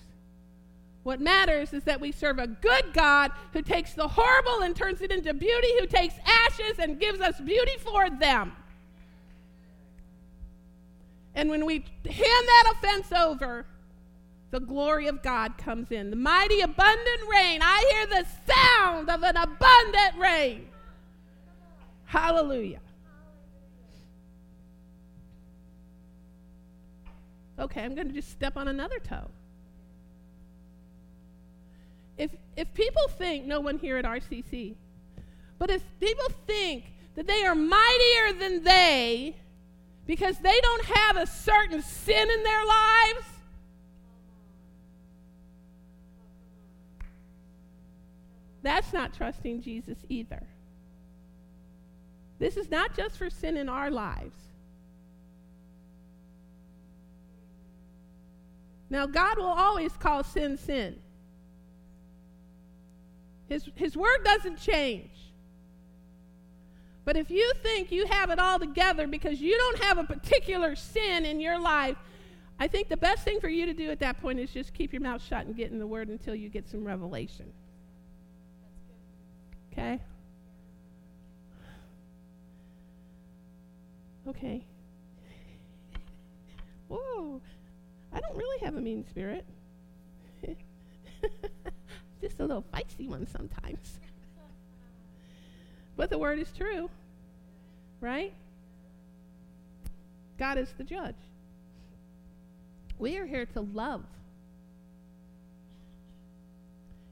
[1.03, 5.03] What matters is that we serve a good God who takes the horrible and turns
[5.03, 8.53] it into beauty, who takes ashes and gives us beauty for them.
[11.37, 13.67] And when we hand that offense over,
[14.51, 16.11] the glory of God comes in.
[16.11, 17.61] The mighty, abundant rain.
[17.63, 20.67] I hear the sound of an abundant rain.
[22.07, 22.81] Hallelujah.
[27.59, 29.31] Okay, I'm going to just step on another toe.
[32.19, 34.75] If, if people think, no one here at RCC,
[35.59, 39.37] but if people think that they are mightier than they
[40.07, 43.27] because they don't have a certain sin in their lives,
[48.67, 50.43] That's not trusting Jesus either.
[52.41, 54.35] This is not just for sin in our lives.
[58.89, 60.97] Now, God will always call sin sin.
[63.49, 65.11] His, his word doesn't change.
[67.05, 70.75] But if you think you have it all together because you don't have a particular
[70.75, 71.97] sin in your life,
[72.59, 74.93] I think the best thing for you to do at that point is just keep
[74.93, 77.53] your mouth shut and get in the word until you get some revelation.
[79.73, 80.01] Okay?
[84.27, 84.65] Okay.
[86.89, 87.41] Whoa.
[88.17, 89.45] I don't really have a mean spirit.
[92.23, 93.99] Just a little feisty one sometimes.
[95.99, 96.89] but the word is true,
[98.01, 98.33] right?
[100.39, 101.15] God is the judge.
[102.99, 104.05] We are here to love.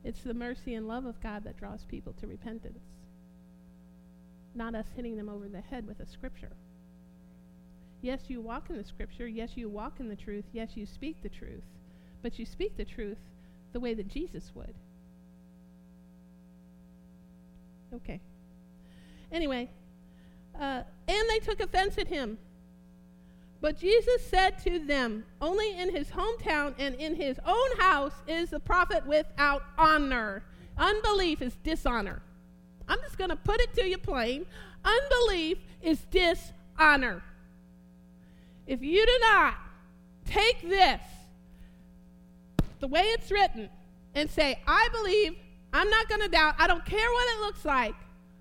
[0.05, 2.83] It's the mercy and love of God that draws people to repentance,
[4.55, 6.53] not us hitting them over the head with a scripture.
[8.05, 9.27] Yes, you walk in the scripture.
[9.27, 10.45] Yes, you walk in the truth.
[10.53, 11.65] Yes, you speak the truth.
[12.21, 13.17] But you speak the truth
[13.73, 14.75] the way that Jesus would.
[17.95, 18.21] Okay.
[19.33, 19.71] Anyway,
[20.61, 22.37] uh, and they took offense at him.
[23.63, 28.51] But Jesus said to them, Only in his hometown and in his own house is
[28.51, 30.43] the prophet without honor.
[30.77, 32.21] Unbelief is dishonor.
[32.87, 34.45] I'm just going to put it to you plain.
[34.85, 37.23] Unbelief is dishonor.
[38.67, 39.55] If you do not
[40.25, 41.01] take this
[42.81, 43.69] the way it's written
[44.15, 45.37] and say, I believe,
[45.73, 47.95] I'm not going to doubt, I don't care what it looks like,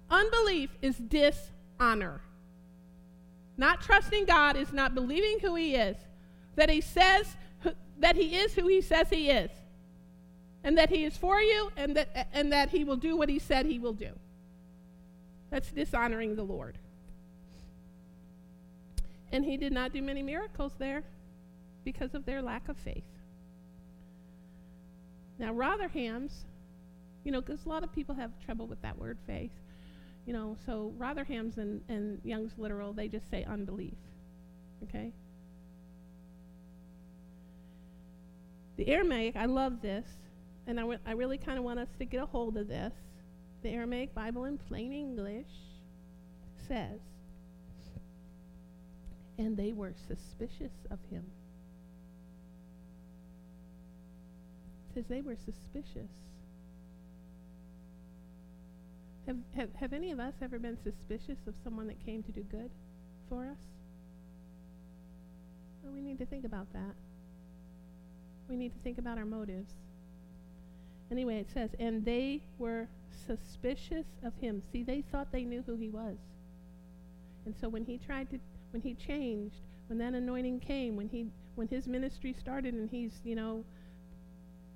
[0.10, 2.22] unbelief is dishonor.
[3.58, 5.98] Not trusting God is not believing who He is,
[6.56, 7.36] that He says
[8.00, 9.52] that He is who He says He is,
[10.64, 13.40] and that He is for you, and that, and that He will do what He
[13.40, 14.10] said He will do.
[15.50, 16.78] That's dishonoring the Lord.
[19.34, 21.04] And he did not do many miracles there
[21.84, 23.04] because of their lack of faith.
[25.40, 26.46] Now, Rotherham's,
[27.24, 29.52] you know, because a lot of people have trouble with that word faith.
[30.28, 33.98] You know, so Rotherham's and, and Young's literal, they just say unbelief.
[34.84, 35.12] Okay?
[38.78, 40.06] The Aramaic, I love this,
[40.68, 42.94] and I, w- I really kind of want us to get a hold of this.
[43.64, 45.48] The Aramaic Bible in plain English
[46.68, 47.00] says,
[49.38, 51.24] and they were suspicious of him.
[54.90, 56.12] It says they were suspicious.
[59.26, 62.42] Have, have, have any of us ever been suspicious of someone that came to do
[62.44, 62.70] good
[63.30, 63.58] for us?
[65.82, 66.96] Well, we need to think about that.
[68.50, 69.72] We need to think about our motives.
[71.10, 72.88] Anyway, it says, and they were
[73.26, 74.62] suspicious of him.
[74.72, 76.18] See, they thought they knew who he was.
[77.46, 78.40] And so when he tried to
[78.74, 83.22] when he changed, when that anointing came, when he when his ministry started and he's,
[83.24, 83.64] you know,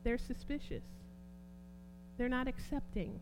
[0.03, 0.83] they're suspicious.
[2.17, 3.19] They're not accepting.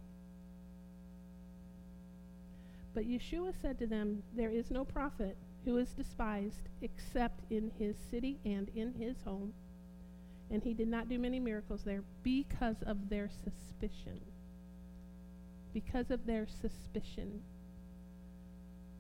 [2.94, 7.96] But Yeshua said to them, There is no prophet who is despised except in his
[8.12, 9.54] city and in his home.
[10.52, 14.20] And he did not do many miracles there because of their suspicion.
[15.74, 17.42] Because of their suspicion.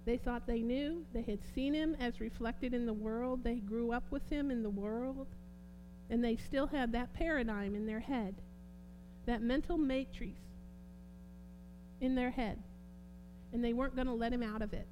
[0.05, 1.03] They thought they knew.
[1.13, 3.43] They had seen him as reflected in the world.
[3.43, 5.27] They grew up with him in the world.
[6.09, 8.35] And they still had that paradigm in their head,
[9.25, 10.39] that mental matrix
[11.99, 12.61] in their head.
[13.51, 14.87] And they weren't going to let him out of it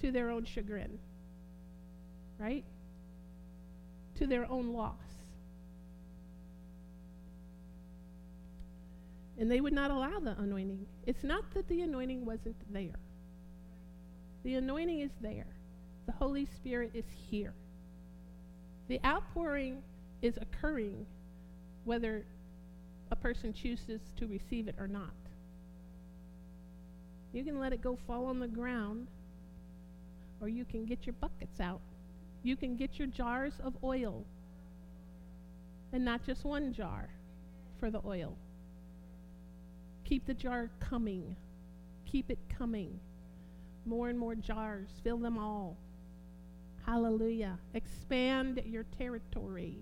[0.00, 0.98] to their own chagrin,
[2.38, 2.64] right?
[4.18, 4.94] To their own loss.
[9.36, 10.86] And they would not allow the anointing.
[11.06, 12.94] It's not that the anointing wasn't there.
[14.44, 15.46] The anointing is there.
[16.06, 17.54] The Holy Spirit is here.
[18.88, 19.82] The outpouring
[20.20, 21.06] is occurring
[21.84, 22.26] whether
[23.10, 25.14] a person chooses to receive it or not.
[27.32, 29.08] You can let it go fall on the ground,
[30.40, 31.80] or you can get your buckets out.
[32.42, 34.24] You can get your jars of oil,
[35.92, 37.08] and not just one jar
[37.80, 38.36] for the oil.
[40.04, 41.34] Keep the jar coming.
[42.04, 43.00] Keep it coming
[43.86, 44.88] more and more jars.
[45.02, 45.76] Fill them all.
[46.86, 47.58] Hallelujah.
[47.74, 49.76] Expand your territory.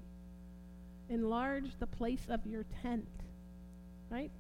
[1.09, 3.09] Enlarge the place of your tent.
[4.11, 4.31] Right?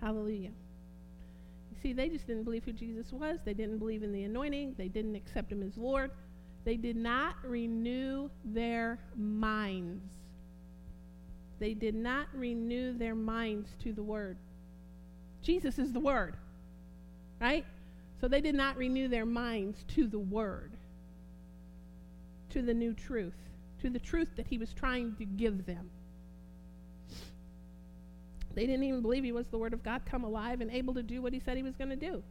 [0.00, 0.50] Hallelujah.
[1.70, 3.38] You see, they just didn't believe who Jesus was.
[3.44, 4.74] They didn't believe in the anointing.
[4.78, 6.10] They didn't accept him as Lord.
[6.64, 10.04] They did not renew their minds.
[11.58, 14.36] They did not renew their minds to the Word.
[15.42, 16.36] Jesus is the Word.
[17.40, 17.64] Right?
[18.24, 20.72] So they did not renew their minds to the word,
[22.48, 23.36] to the new truth,
[23.82, 25.90] to the truth that he was trying to give them.
[28.54, 31.02] They didn't even believe he was the Word of God come alive and able to
[31.02, 32.22] do what he said he was going to do.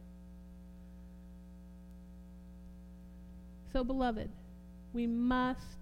[3.72, 4.30] So, beloved,
[4.94, 5.78] we must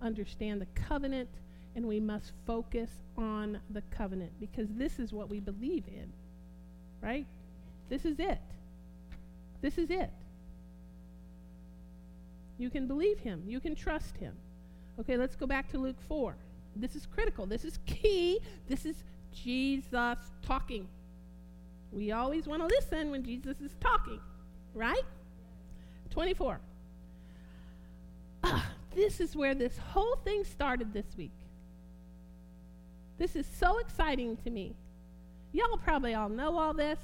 [0.00, 1.28] understand the covenant
[1.76, 6.12] and we must focus on the covenant because this is what we believe in,
[7.00, 7.26] right?
[7.88, 8.40] This is it.
[9.62, 10.10] This is it.
[12.58, 14.34] You can believe him, you can trust him.
[15.00, 16.36] Okay, let's go back to Luke 4.
[16.76, 17.46] This is critical.
[17.46, 18.40] This is key.
[18.68, 20.86] This is Jesus talking.
[21.90, 24.20] We always want to listen when Jesus is talking,
[24.74, 25.02] right?
[26.10, 26.60] 24.
[28.44, 31.32] Ah, this is where this whole thing started this week.
[33.18, 34.74] This is so exciting to me.
[35.52, 36.98] Y'all probably all know all this,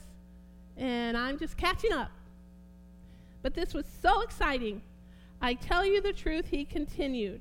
[0.77, 2.11] and I'm just catching up.
[3.43, 4.83] But this was so exciting.
[5.41, 7.41] I tell you the truth, he continued.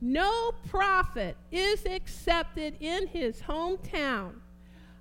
[0.00, 4.32] No prophet is accepted in his hometown.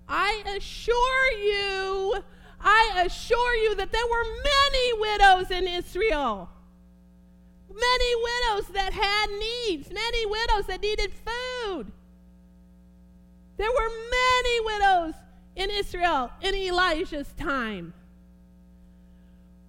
[0.07, 2.23] I assure you,
[2.61, 6.49] I assure you that there were many widows in Israel.
[7.69, 11.91] Many widows that had needs, many widows that needed food.
[13.57, 15.13] There were many widows
[15.55, 17.93] in Israel in Elijah's time.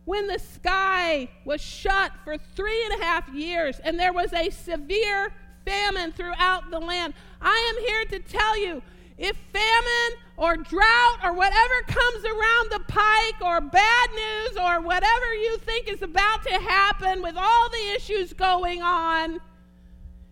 [0.05, 4.51] When the sky was shut for three and a half years and there was a
[4.51, 5.33] severe
[5.65, 8.83] famine throughout the land, I am here to tell you
[9.17, 15.35] if famine or drought or whatever comes around the pike or bad news or whatever
[15.35, 19.41] you think is about to happen with all the issues going on,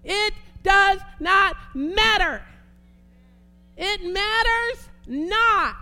[0.04, 2.42] it does not matter.
[3.76, 5.76] It matters not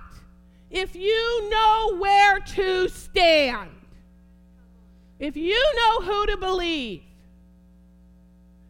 [0.71, 3.71] if you know where to stand,
[5.21, 7.03] if you know who to believe.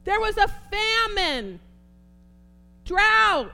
[0.05, 0.49] There was a
[1.09, 1.61] famine,
[2.85, 3.53] drought.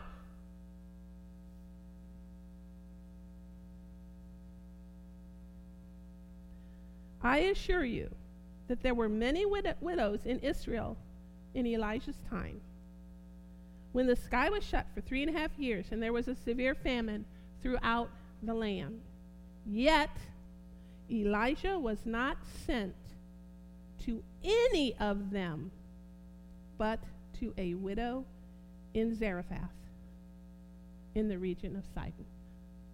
[7.22, 8.08] I assure you
[8.68, 10.96] that there were many wid- widows in Israel
[11.54, 12.60] in Elijah's time.
[13.92, 16.34] When the sky was shut for three and a half years and there was a
[16.34, 17.24] severe famine
[17.62, 18.08] throughout
[18.42, 19.00] the land.
[19.66, 20.10] Yet,
[21.10, 22.36] Elijah was not
[22.66, 22.94] sent
[24.04, 25.70] to any of them
[26.78, 27.00] but
[27.40, 28.24] to a widow
[28.94, 29.70] in Zarephath
[31.14, 32.26] in the region of Sidon.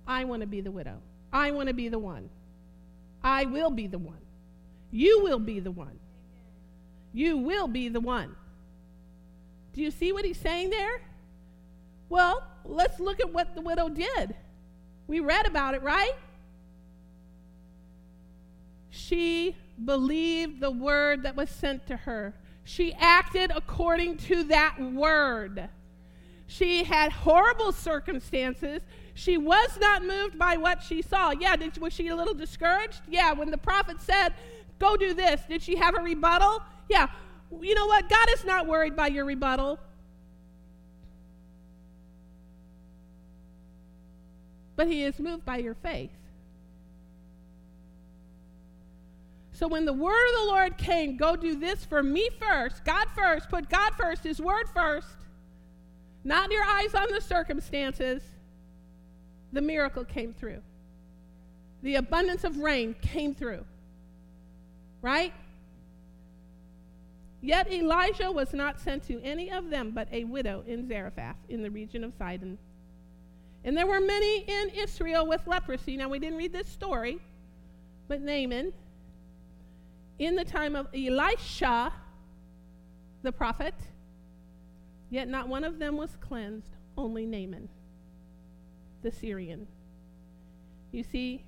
[0.07, 0.99] I want to be the widow.
[1.33, 2.29] I want to be the one.
[3.23, 4.21] I will be the one.
[4.91, 5.99] You will be the one.
[7.13, 8.35] You will be the one.
[9.73, 11.03] Do you see what he's saying there?
[12.09, 14.35] Well, let's look at what the widow did.
[15.07, 16.13] We read about it, right?
[18.95, 22.35] She believed the word that was sent to her.
[22.63, 25.71] She acted according to that word.
[26.47, 28.83] She had horrible circumstances.
[29.15, 31.31] She was not moved by what she saw.
[31.31, 33.01] Yeah, did, was she a little discouraged?
[33.09, 34.35] Yeah, when the prophet said,
[34.79, 36.63] Go do this, did she have a rebuttal?
[36.91, 37.07] Yeah.
[37.63, 38.11] You know what?
[38.11, 39.79] God is not worried by your rebuttal.
[44.77, 46.11] But He is moved by your faith.
[49.63, 53.07] So when the word of the Lord came, go do this for me first, God
[53.15, 55.15] first, put God first, His word first,
[56.25, 58.25] not your eyes on the circumstances,
[59.53, 60.63] the miracle came through.
[61.85, 63.65] The abundance of rain came through.
[65.01, 65.33] Right?
[67.41, 71.63] Yet Elijah was not sent to any of them but a widow in Zarephath in
[71.63, 72.59] the region of Sidon.
[73.63, 75.97] And there were many in Israel with leprosy.
[75.97, 77.21] Now, we didn't read this story,
[78.09, 78.73] but Naaman
[80.23, 81.93] in the time of Elisha,
[83.23, 83.75] the prophet,
[85.11, 87.69] yet not one of them was cleansed, only Naaman,
[89.03, 89.67] the Syrian.
[90.93, 91.45] You see,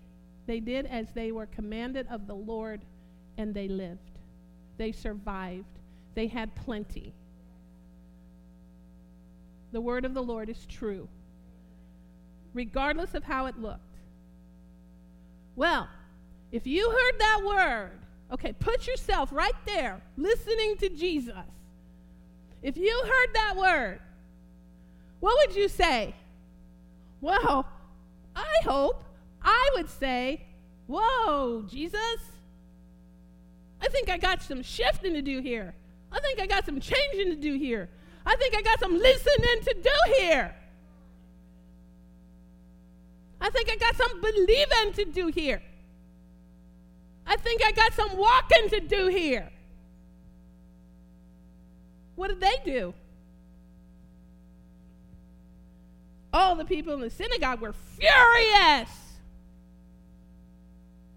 [0.47, 2.85] they did as they were commanded of the Lord,
[3.39, 4.18] and they lived.
[4.77, 5.79] They survived.
[6.16, 7.14] They had plenty.
[9.70, 11.09] The word of the Lord is true,
[12.53, 13.99] regardless of how it looked.
[15.55, 15.89] Well,
[16.51, 18.01] if you heard that word
[18.33, 21.35] Okay, put yourself right there listening to Jesus.
[22.62, 24.01] If you heard that word,
[25.20, 26.14] what would you say?
[27.20, 27.66] Well,
[28.35, 29.05] I hope
[29.43, 30.43] I would say,
[30.87, 32.20] Whoa, Jesus,
[33.81, 35.75] I think I got some shifting to do here.
[36.12, 37.89] I think I got some changing to do here.
[38.27, 40.55] I think I got some listening to do here.
[43.41, 45.62] I think I got some believing to do here.
[47.27, 49.51] I think I got some walking to do here.
[52.16, 52.95] What did they do?
[56.33, 58.91] All the people in the synagogue were furious.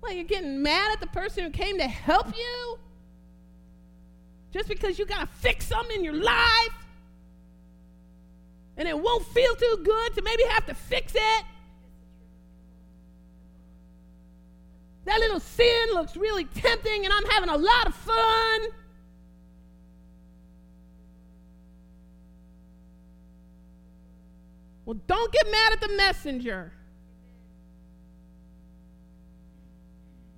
[0.01, 2.80] Well, you're getting mad at the person who came to help you?
[4.51, 6.86] Just because you got to fix something in your life?
[8.78, 11.45] And it won't feel too good to maybe have to fix it?
[15.08, 18.62] That little sin looks really tempting, and I'm having a lot of fun.
[24.84, 26.74] Well, don't get mad at the messenger.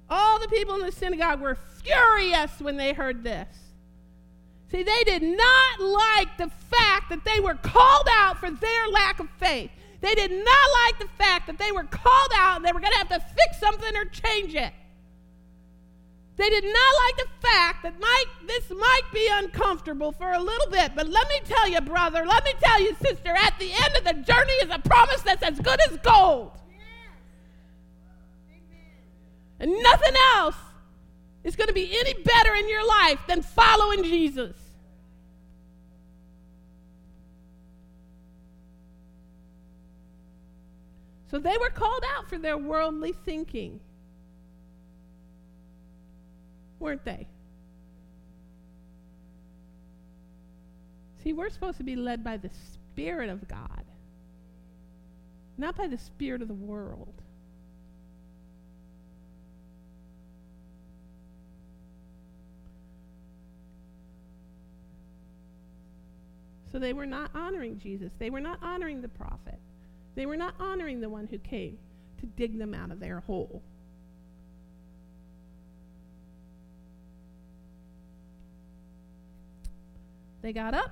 [0.08, 3.48] All the people in the synagogue were furious when they heard this.
[4.72, 9.20] See, they did not like the fact that they were called out for their lack
[9.20, 9.72] of faith.
[10.02, 12.94] They did not like the fact that they were called out and they were going
[12.94, 14.74] to have to fix something or change it.
[16.38, 20.72] They did not like the fact that might, this might be uncomfortable for a little
[20.72, 23.98] bit, but let me tell you, brother, let me tell you, sister, at the end
[23.98, 26.52] of the journey is a promise that's as good as gold.
[29.60, 30.56] And nothing else
[31.44, 34.56] is going to be any better in your life than following Jesus.
[41.30, 43.80] So they were called out for their worldly thinking,
[46.80, 47.28] weren't they?
[51.24, 53.84] See, we're supposed to be led by the Spirit of God,
[55.58, 57.22] not by the Spirit of the world.
[66.72, 68.12] So they were not honoring Jesus.
[68.18, 69.60] They were not honoring the prophet.
[70.20, 71.78] They were not honoring the one who came
[72.20, 73.64] to dig them out of their hole.
[80.42, 80.92] They got up.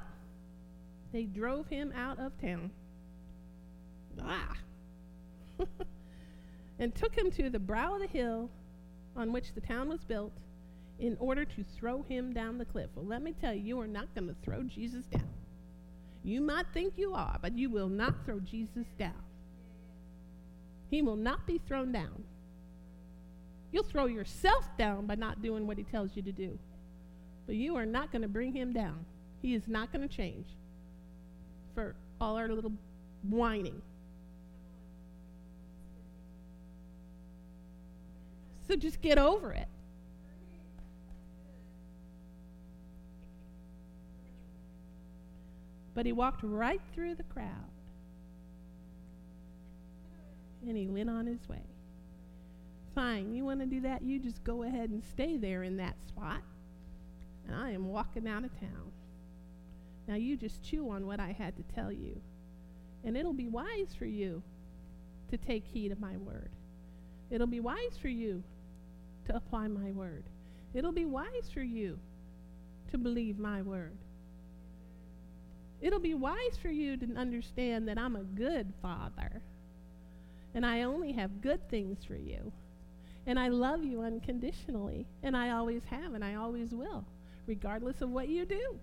[1.11, 2.71] They drove him out of town.
[4.21, 4.55] Ah!
[6.80, 8.49] and took him to the brow of the hill
[9.17, 10.38] on which the town was built
[10.99, 12.91] in order to throw him down the cliff.
[12.95, 15.36] Well, let me tell you, you are not going to throw Jesus down.
[16.28, 19.23] You might think you are, but you will not throw Jesus down.
[20.89, 22.25] He will not be thrown down.
[23.71, 26.59] You'll throw yourself down by not doing what he tells you to do.
[27.45, 29.05] But you are not going to bring him down.
[29.41, 30.47] He is not going to change
[31.73, 32.73] for all our little
[33.23, 33.82] whining.
[38.67, 39.69] So just get over it.
[45.98, 47.72] But he walked right through the crowd.
[50.62, 51.64] And he went on his way.
[52.93, 54.04] Fine, you want to do that?
[54.04, 56.43] You just go ahead and stay there in that spot.
[57.48, 58.91] And I am walking out of town.
[60.08, 62.22] Now you just chew on what I had to tell you.
[63.04, 64.43] And it'll be wise for you
[65.32, 66.52] to take heed of my word.
[67.32, 68.43] It'll be wise for you
[69.26, 70.26] to apply my word.
[70.76, 71.98] It'll be wise for you
[72.91, 73.98] to believe my word.
[75.82, 79.41] It'll be wise for you to understand that I'm a good father.
[80.55, 82.51] And I only have good things for you.
[83.28, 85.05] And I love you unconditionally.
[85.21, 87.05] And I always have, and I always will,
[87.45, 88.80] regardless of what you do.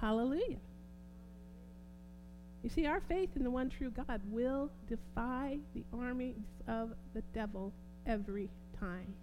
[0.00, 0.58] Hallelujah.
[2.62, 6.34] You see, our faith in the one true God will defy the armies
[6.66, 7.72] of the devil
[8.06, 8.48] every
[8.80, 9.14] time.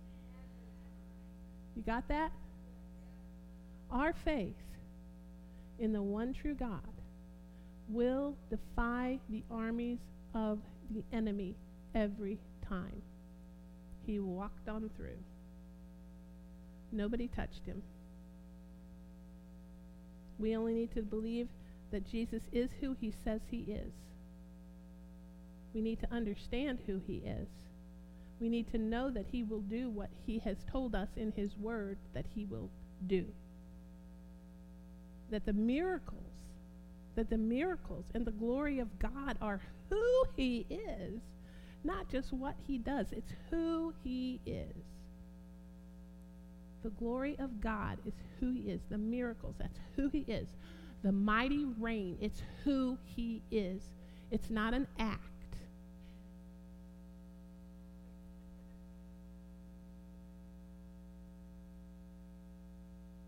[1.76, 2.32] You got that?
[3.94, 4.56] Our faith
[5.78, 6.82] in the one true God
[7.88, 10.00] will defy the armies
[10.34, 10.58] of
[10.90, 11.56] the enemy
[11.94, 13.04] every time.
[14.08, 15.20] He walked on through.
[16.92, 17.84] Nobody touched him.
[20.40, 21.50] We only need to believe
[21.92, 23.94] that Jesus is who he says he is.
[25.76, 27.48] We need to understand who he is.
[28.40, 31.56] We need to know that he will do what he has told us in his
[31.58, 32.72] word that he will
[33.06, 33.28] do
[35.34, 36.22] that the miracles,
[37.16, 39.60] that the miracles and the glory of God are
[39.90, 41.22] who He is,
[41.84, 44.86] not just what He does, it's who He is.
[46.84, 48.82] The glory of God is who He is.
[48.92, 50.50] The miracles, that's who He is.
[51.02, 53.82] The mighty reign, it's who He is.
[54.30, 55.20] It's not an act.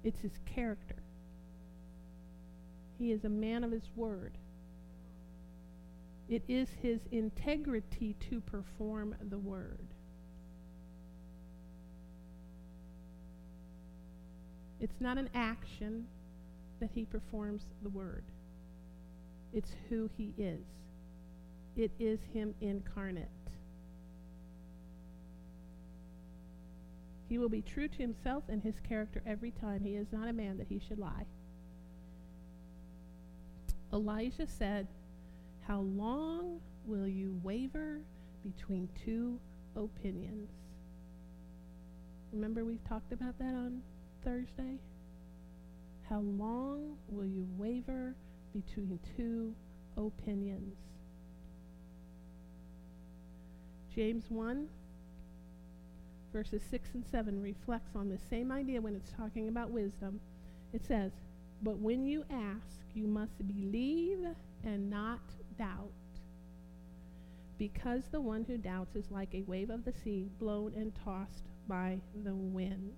[0.04, 1.05] It's his character.
[2.98, 4.38] He is a man of his word.
[6.28, 9.88] It is his integrity to perform the word.
[14.80, 16.06] It's not an action
[16.80, 18.26] that he performs the word,
[19.54, 20.66] it's who he is.
[21.78, 23.30] It is him incarnate.
[27.28, 29.84] He will be true to himself and his character every time.
[29.84, 31.26] He is not a man that he should lie.
[33.94, 34.88] Elijah said,
[35.68, 38.00] How long will you waver
[38.44, 39.40] between two
[39.76, 40.50] opinions?
[42.32, 43.82] Remember, we've talked about that on
[44.24, 44.80] Thursday?
[46.10, 48.16] How long will you waver
[48.54, 49.54] between two
[49.98, 50.76] opinions?
[53.96, 54.68] James 1
[56.36, 60.20] verses 6 and 7 reflects on the same idea when it's talking about wisdom.
[60.74, 61.14] It says,
[61.66, 64.20] But when you ask, you must believe
[64.64, 65.20] and not
[65.58, 65.90] doubt.
[67.58, 71.46] Because the one who doubts is like a wave of the sea, blown and tossed
[71.68, 72.94] by the wind.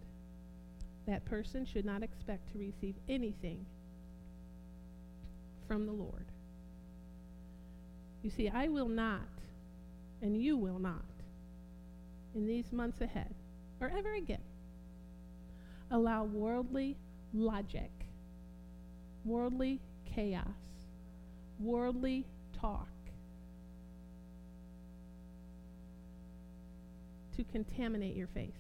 [1.08, 3.66] That person should not expect to receive anything
[5.66, 6.26] from the Lord.
[8.22, 9.30] You see, I will not,
[10.22, 11.06] and you will not,
[12.36, 13.34] in these months ahead,
[13.80, 14.44] or ever again,
[15.90, 16.98] allow worldly
[17.34, 17.92] logic,
[19.28, 19.80] worldly
[20.16, 20.48] chaos,
[21.60, 22.26] worldly
[22.60, 22.88] talk
[27.36, 28.54] to contaminate your faith.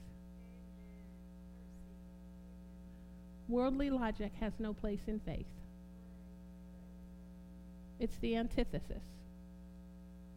[3.47, 5.45] Worldly logic has no place in faith.
[7.99, 9.03] It's the antithesis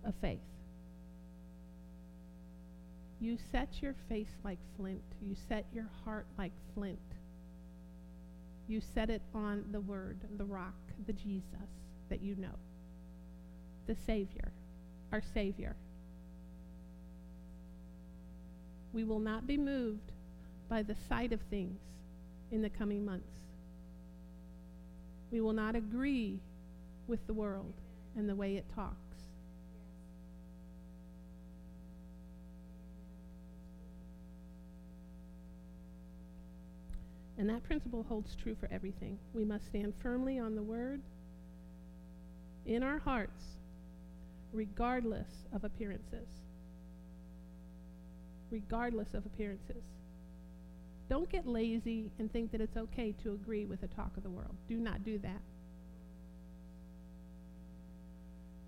[0.04, 0.38] of faith.
[3.20, 5.02] You set your face like flint.
[5.20, 6.98] You set your heart like flint.
[8.70, 11.42] You set it on the Word, the rock, the Jesus
[12.08, 12.54] that you know,
[13.88, 14.52] the Savior,
[15.10, 15.74] our Savior.
[18.92, 20.12] We will not be moved
[20.68, 21.80] by the sight of things
[22.52, 23.26] in the coming months.
[25.32, 26.38] We will not agree
[27.08, 27.74] with the world
[28.16, 29.09] and the way it talks.
[37.40, 39.18] And that principle holds true for everything.
[39.32, 41.00] We must stand firmly on the word
[42.66, 43.42] in our hearts,
[44.52, 46.28] regardless of appearances.
[48.50, 49.82] Regardless of appearances.
[51.08, 54.28] Don't get lazy and think that it's okay to agree with the talk of the
[54.28, 54.54] world.
[54.68, 55.40] Do not do that.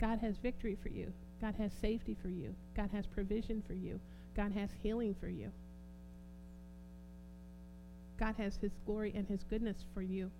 [0.00, 1.12] God has victory for you.
[1.42, 2.54] God has safety for you.
[2.74, 4.00] God has provision for you.
[4.34, 5.52] God has healing for you.
[8.22, 10.30] God has his glory and his goodness for you.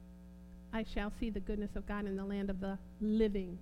[0.72, 3.58] I shall see the goodness of God in the land of the living.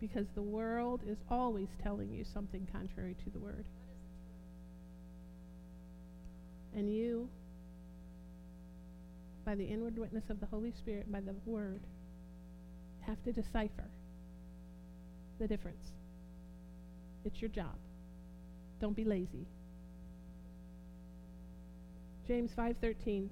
[0.00, 3.64] Because the world is always telling you something contrary to the word.
[6.76, 7.28] And you,
[9.44, 11.80] by the inward witness of the Holy Spirit, by the word,
[13.00, 13.90] have to decipher
[15.40, 15.90] the difference.
[17.24, 17.74] It's your job.
[18.80, 19.46] Don't be lazy.
[22.26, 23.30] James 5:13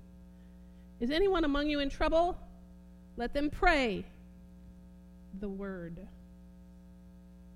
[1.01, 2.39] Is anyone among you in trouble?
[3.17, 4.05] Let them pray
[5.41, 6.07] the word.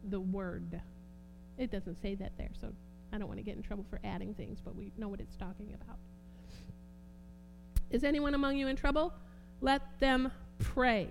[0.08, 0.80] The word.
[1.58, 2.72] It doesn't say that there, so
[3.12, 5.36] I don't want to get in trouble for adding things, but we know what it's
[5.36, 5.98] talking about.
[7.90, 9.12] Is anyone among you in trouble?
[9.60, 11.08] Let them pray.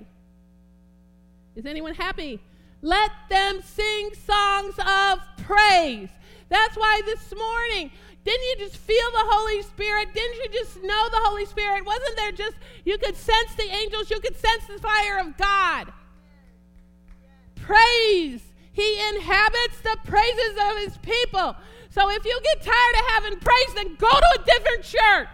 [1.56, 2.40] Is anyone happy?
[2.82, 6.10] Let them sing songs of praise.
[6.50, 7.92] That's why this morning,
[8.24, 10.14] didn't you just feel the Holy Spirit?
[10.14, 11.86] Didn't you just know the Holy Spirit?
[11.86, 12.56] Wasn't there just,
[12.86, 15.92] you could sense the angels, you could sense the fire of God.
[17.56, 18.42] Praise.
[18.72, 21.56] He inhabits the praises of his people.
[21.90, 25.28] So if you get tired of having praise, then go to a different church.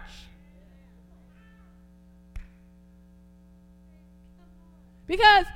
[5.06, 5.46] Because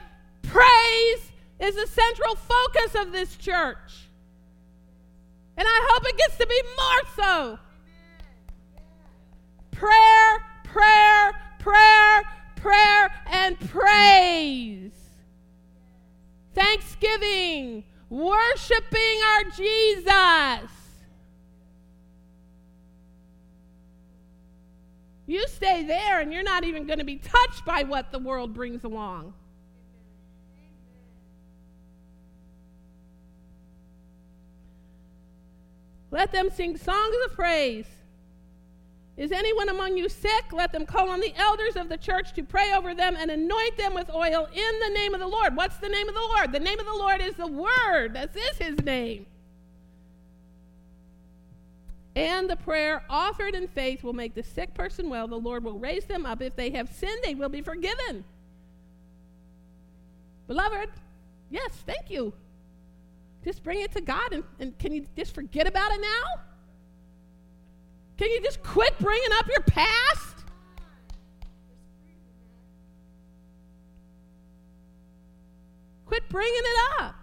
[0.42, 1.29] praise
[1.60, 4.08] is the central focus of this church.
[5.56, 7.58] And I hope it gets to be more so.
[9.70, 12.22] Prayer, prayer, prayer,
[12.56, 14.92] prayer, and praise.
[16.54, 20.70] Thanksgiving, worshiping our Jesus.
[25.26, 28.52] You stay there and you're not even going to be touched by what the world
[28.52, 29.34] brings along.
[36.20, 37.86] Let them sing songs of praise.
[39.16, 40.52] Is anyone among you sick?
[40.52, 43.78] Let them call on the elders of the church to pray over them and anoint
[43.78, 45.56] them with oil in the name of the Lord.
[45.56, 46.52] What's the name of the Lord?
[46.52, 48.12] The name of the Lord is the Word.
[48.12, 49.24] This is His name.
[52.14, 55.26] And the prayer offered in faith will make the sick person well.
[55.26, 56.42] The Lord will raise them up.
[56.42, 58.24] If they have sinned, they will be forgiven.
[60.48, 60.90] Beloved,
[61.50, 62.34] yes, thank you.
[63.44, 66.42] Just bring it to God and, and can you just forget about it now?
[68.18, 70.44] Can you just quit bringing up your past?
[76.04, 77.14] Quit bringing it up.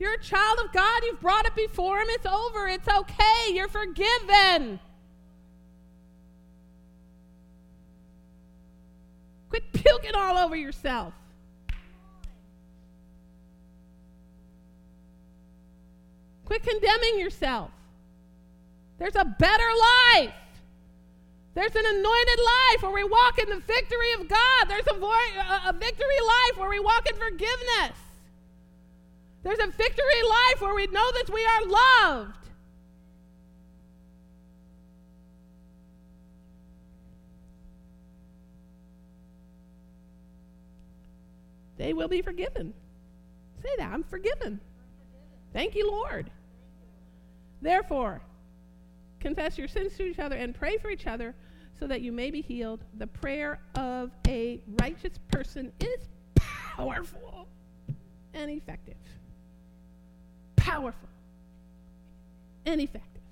[0.00, 1.02] You're a child of God.
[1.04, 2.08] You've brought it before Him.
[2.10, 2.66] It's over.
[2.66, 3.52] It's okay.
[3.52, 4.80] You're forgiven.
[9.48, 11.14] Quit puking all over yourself.
[16.44, 17.70] Quit condemning yourself.
[18.98, 19.70] There's a better
[20.14, 20.34] life.
[21.54, 24.68] There's an anointed life where we walk in the victory of God.
[24.68, 27.98] There's a, vo- a victory life where we walk in forgiveness.
[29.42, 32.36] There's a victory life where we know that we are loved.
[41.76, 42.72] They will be forgiven.
[43.62, 44.60] Say that I'm forgiven.
[45.52, 46.30] Thank you, Lord.
[47.60, 48.20] Therefore,
[49.20, 51.34] confess your sins to each other and pray for each other
[51.78, 52.84] so that you may be healed.
[52.98, 57.46] The prayer of a righteous person is powerful
[58.34, 58.96] and effective.
[60.56, 61.08] Powerful
[62.66, 63.22] and effective.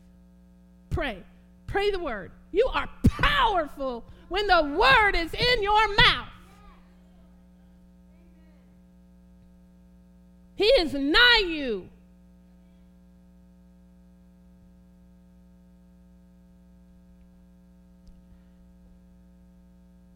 [0.91, 1.23] Pray.
[1.67, 2.33] Pray the word.
[2.53, 6.29] You are powerful when the word is in your mouth.
[10.57, 11.89] He is nigh you.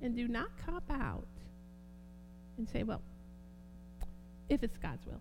[0.05, 1.27] And do not cop out
[2.59, 3.01] and say, well,
[4.51, 5.19] if it's God's will.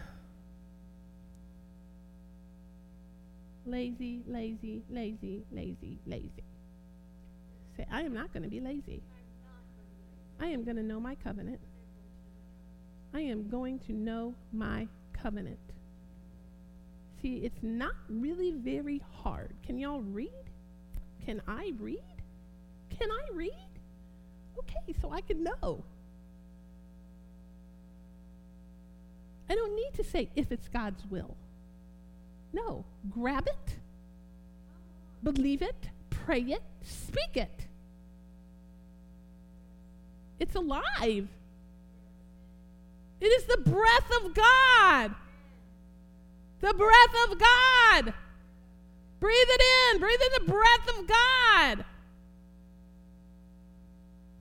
[3.66, 6.44] Lazy, lazy, lazy, lazy, lazy.
[7.76, 9.02] Say, I am not going to be lazy.
[10.40, 11.60] I am going to know my covenant.
[13.12, 15.58] I am going to know my covenant.
[17.20, 19.52] See, it's not really very hard.
[19.66, 20.30] Can y'all read?
[21.26, 22.00] Can I read?
[23.00, 23.52] Can I read?
[24.58, 25.84] Okay, so I can know.
[29.48, 31.36] I don't need to say if it's God's will.
[32.52, 33.76] No, grab it,
[35.22, 37.66] believe it, pray it, speak it.
[40.38, 41.28] It's alive.
[43.20, 45.14] It is the breath of God.
[46.60, 48.14] The breath of God.
[49.20, 49.62] Breathe it
[49.94, 50.00] in.
[50.00, 51.84] Breathe in the breath of God.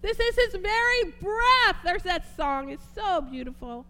[0.09, 1.75] This is his very breath.
[1.83, 2.71] There's that song.
[2.71, 3.85] It's so beautiful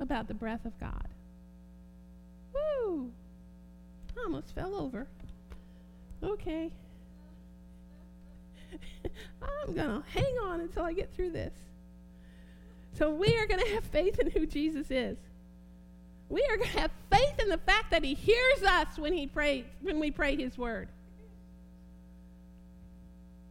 [0.00, 1.06] about the breath of God.
[2.52, 3.12] Woo!
[4.16, 5.06] I almost fell over.
[6.20, 6.72] Okay.
[9.42, 11.54] I'm going to hang on until I get through this.
[12.98, 15.16] So we are going to have faith in who Jesus is.
[16.28, 19.28] We are going to have faith in the fact that he hears us when he
[19.28, 20.88] pray when we pray his word.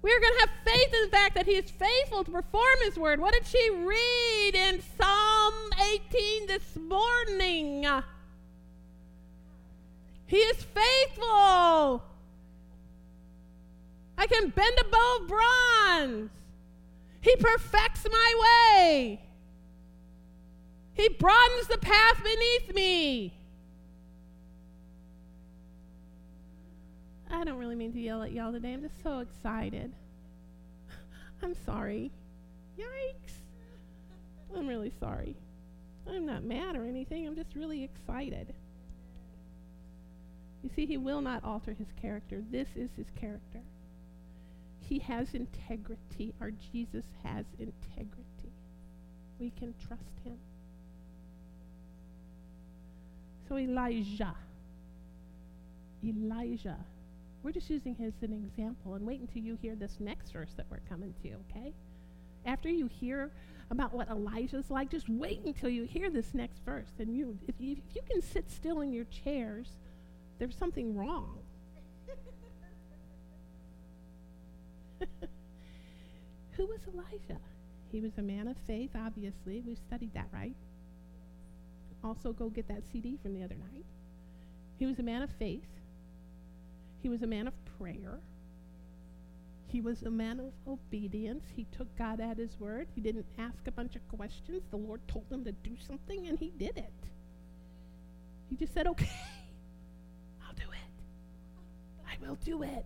[0.02, 2.78] We are going to have faith in the fact that he is faithful to perform
[2.86, 3.20] his word.
[3.20, 5.54] What did she read in Psalm
[6.12, 7.86] 18 this morning?
[10.26, 12.04] He is faithful.
[14.18, 16.32] I can bend a bow of bronze.
[17.22, 19.22] He perfects my way.
[20.94, 23.34] He broadens the path beneath me.
[27.34, 28.74] I don't really mean to yell at y'all today.
[28.74, 29.94] I'm just so excited.
[31.44, 32.12] I'm sorry.
[32.78, 33.34] Yikes.
[34.56, 35.38] I'm really sorry.
[36.10, 37.26] I'm not mad or anything.
[37.26, 38.54] I'm just really excited.
[40.62, 42.44] You see, he will not alter his character.
[42.52, 43.62] This is his character.
[44.82, 46.34] He has integrity.
[46.42, 48.52] Our Jesus has integrity.
[49.40, 50.38] We can trust him.
[53.48, 54.36] So, Elijah.
[56.04, 56.78] Elijah
[57.44, 60.54] we're just using his as an example and wait until you hear this next verse
[60.58, 61.74] that we're coming to, okay?
[62.46, 63.32] After you hear
[63.70, 66.92] about what Elijah's like, just wait until you hear this next verse.
[67.00, 69.68] And you, if you, if you can sit still in your chairs,
[70.40, 71.38] there's something wrong.
[76.58, 77.40] Who was Elijah?
[77.92, 79.62] He was a man of faith, obviously.
[79.66, 80.56] We studied that, right?
[82.04, 83.86] Also, go get that CD from the other night.
[84.78, 85.81] He was a man of faith.
[87.02, 88.20] He was a man of prayer.
[89.68, 91.46] He was a man of obedience.
[91.56, 92.88] He took God at his word.
[92.94, 94.64] He didn't ask a bunch of questions.
[94.70, 96.92] The Lord told him to do something, and he did it.
[98.50, 99.10] He just said, Okay,
[100.46, 102.06] I'll do it.
[102.06, 102.86] I will do it.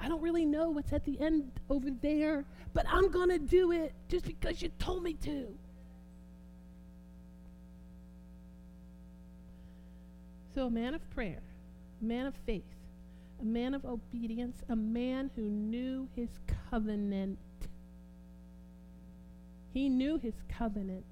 [0.00, 3.72] I don't really know what's at the end over there, but I'm going to do
[3.72, 5.46] it just because you told me to.
[10.54, 11.42] So, a man of prayer,
[12.00, 12.64] man of faith,
[13.40, 16.30] a man of obedience, a man who knew his
[16.70, 17.38] covenant.
[19.72, 21.04] He knew his covenant.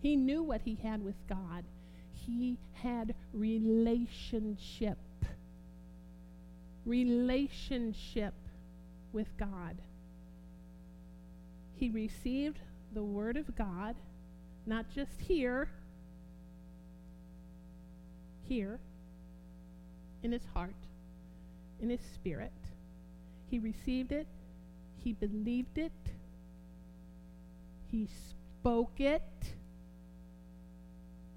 [0.00, 1.64] He knew what he had with God.
[2.12, 4.98] He had relationship.
[6.84, 8.34] Relationship
[9.12, 9.76] with God.
[11.76, 12.58] He received
[12.92, 13.94] the Word of God,
[14.66, 15.68] not just here,
[18.48, 18.80] here,
[20.22, 20.74] in his heart,
[21.82, 22.52] in his spirit.
[23.50, 24.26] He received it,
[24.96, 25.92] he believed it,
[27.90, 28.08] he
[28.60, 29.22] spoke it.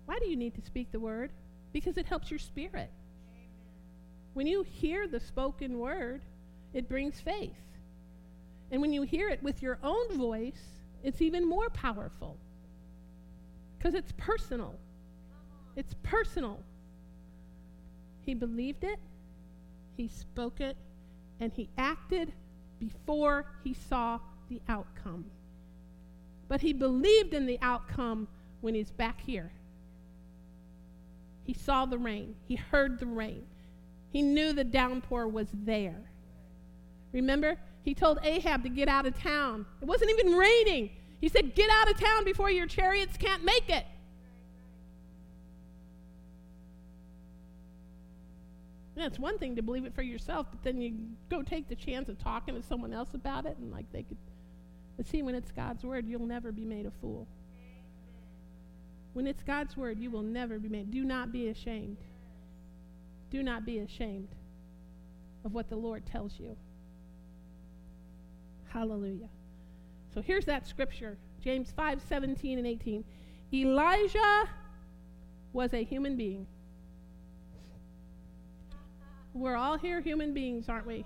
[0.05, 1.31] Why do you need to speak the word?
[1.73, 2.91] Because it helps your spirit.
[4.33, 6.21] When you hear the spoken word,
[6.73, 7.57] it brings faith.
[8.71, 10.61] And when you hear it with your own voice,
[11.03, 12.37] it's even more powerful.
[13.77, 14.75] Because it's personal.
[15.75, 16.59] It's personal.
[18.21, 18.99] He believed it,
[19.95, 20.77] he spoke it,
[21.39, 22.33] and he acted
[22.79, 24.19] before he saw
[24.49, 25.25] the outcome.
[26.47, 28.27] But he believed in the outcome
[28.61, 29.51] when he's back here.
[31.43, 33.43] He saw the rain, he heard the rain,
[34.11, 36.09] he knew the downpour was there.
[37.11, 39.65] Remember, he told Ahab to get out of town.
[39.81, 40.89] It wasn't even raining.
[41.21, 43.85] He said, Get out of town before your chariots can't make it.
[48.97, 50.93] It's one thing to believe it for yourself, but then you
[51.29, 54.17] go take the chance of talking to someone else about it, and like they could.
[54.95, 57.27] But see, when it's God's word, you'll never be made a fool.
[59.13, 60.91] When it's God's word, you will never be made.
[60.91, 61.97] Do not be ashamed.
[63.31, 64.29] Do not be ashamed
[65.43, 66.55] of what the Lord tells you.
[68.69, 69.29] Hallelujah.
[70.13, 73.03] So here's that scripture James 5 17 and 18.
[73.53, 74.49] Elijah
[75.53, 76.47] was a human being.
[79.35, 81.05] We're all here human beings, aren't we?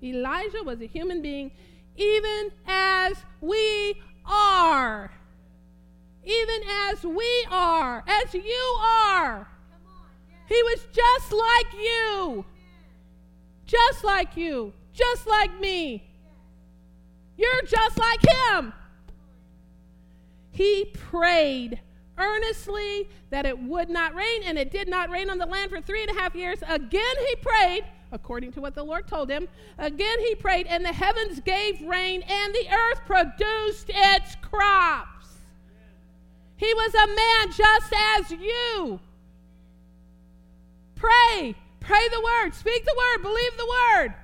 [0.00, 1.50] Elijah was a human being,
[1.96, 5.10] even as we are.
[6.22, 9.48] Even as we are, as you are.
[10.46, 12.44] He was just like you.
[13.66, 14.72] Just like you.
[14.92, 16.04] Just like me.
[17.36, 18.72] You're just like him.
[20.52, 21.80] He prayed
[22.20, 25.80] earnestly that it would not rain, and it did not rain on the land for
[25.80, 26.58] three and a half years.
[26.68, 29.48] Again he prayed, according to what the Lord told him.
[29.78, 35.38] Again he prayed, and the heavens gave rain, and the earth produced its crops.
[36.56, 39.00] He was a man just as you.
[40.94, 41.54] Pray.
[41.80, 42.54] Pray the word.
[42.54, 43.22] Speak the word.
[43.22, 44.14] Believe the word.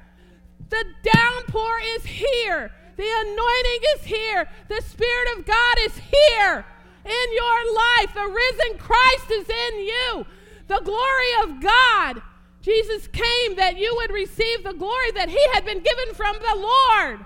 [0.69, 0.85] The
[1.15, 2.71] downpour is here.
[2.97, 4.49] The anointing is here.
[4.69, 6.67] The Spirit of God is here
[7.07, 8.15] in your life.
[8.15, 10.27] The risen Christ is in you.
[10.69, 12.23] The glory of God.
[12.61, 16.57] Jesus came that you would receive the glory that he had been given from the
[16.57, 17.25] Lord.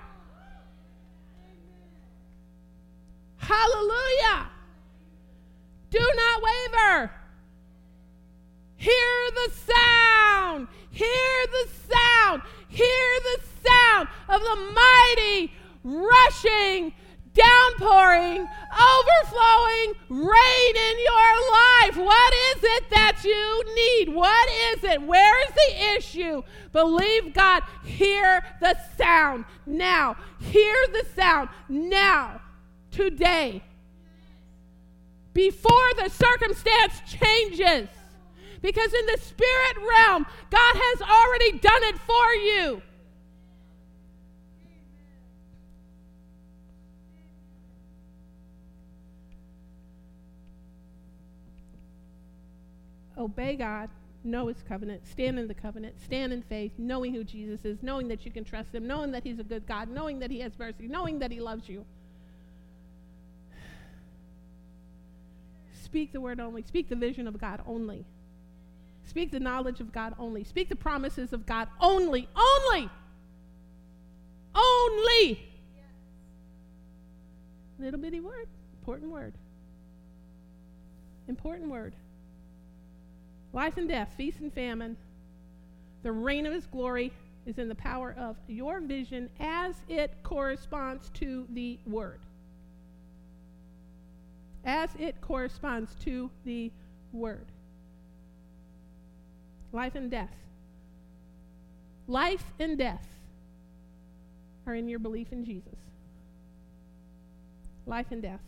[3.37, 4.49] Hallelujah.
[5.89, 7.11] Do not waver.
[8.75, 10.67] Hear the sound.
[10.91, 12.41] Hear the sound.
[12.67, 12.87] Hear
[13.23, 15.51] the sound of the mighty
[15.83, 16.93] rushing
[17.33, 21.97] downpouring, overflowing rain in your life.
[21.97, 24.13] What is it that you need?
[24.13, 25.01] What is it?
[25.01, 26.43] Where is the issue?
[26.71, 27.63] Believe God.
[27.83, 30.17] Hear the sound now.
[30.39, 32.41] Hear the sound now,
[32.91, 33.63] today,
[35.33, 37.87] before the circumstance changes.
[38.61, 42.81] Because in the spirit realm, God has already done it for you.
[53.21, 53.89] Obey God,
[54.23, 58.07] know his covenant, stand in the covenant, stand in faith, knowing who Jesus is, knowing
[58.09, 60.57] that you can trust him, knowing that he's a good God, knowing that he has
[60.59, 61.85] mercy, knowing that he loves you.
[65.83, 66.61] Speak the word only.
[66.63, 68.05] Speak the vision of God only.
[69.03, 70.43] Speak the knowledge of God only.
[70.43, 72.29] Speak the promises of God only.
[72.35, 72.89] Only.
[74.55, 75.49] Only.
[77.79, 78.47] Little bitty word.
[78.79, 79.33] Important word.
[81.27, 81.95] Important word
[83.53, 84.95] Life and death, feast and famine.
[86.03, 87.11] The reign of his glory
[87.45, 92.19] is in the power of your vision as it corresponds to the word.
[94.63, 96.71] As it corresponds to the
[97.11, 97.45] word.
[99.73, 100.35] Life and death.
[102.07, 103.07] Life and death
[104.67, 105.79] are in your belief in Jesus.
[107.85, 108.41] Life and death.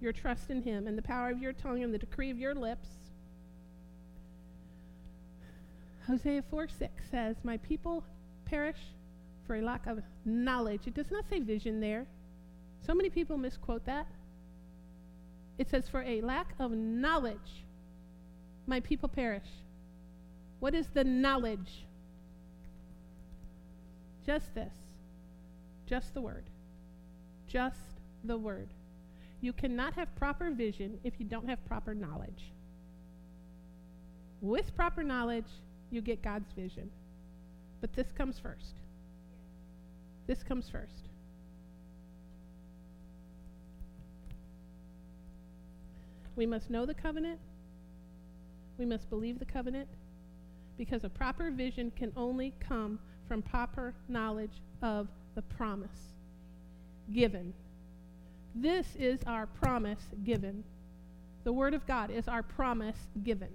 [0.00, 2.54] Your trust in him and the power of your tongue and the decree of your
[2.54, 2.88] lips
[6.06, 8.04] Hosea 4 6 says, My people
[8.44, 8.78] perish
[9.46, 10.82] for a lack of knowledge.
[10.86, 12.06] It does not say vision there.
[12.86, 14.06] So many people misquote that.
[15.58, 17.64] It says, For a lack of knowledge,
[18.66, 19.48] my people perish.
[20.60, 21.86] What is the knowledge?
[24.24, 24.74] Just this.
[25.86, 26.44] Just the word.
[27.46, 28.68] Just the word.
[29.40, 32.52] You cannot have proper vision if you don't have proper knowledge.
[34.40, 35.46] With proper knowledge,
[35.96, 36.90] you get God's vision.
[37.80, 38.74] But this comes first.
[40.26, 41.08] This comes first.
[46.36, 47.40] We must know the covenant.
[48.78, 49.88] We must believe the covenant
[50.76, 56.12] because a proper vision can only come from proper knowledge of the promise
[57.14, 57.54] given.
[58.54, 60.62] This is our promise given.
[61.44, 63.48] The Word of God is our promise given.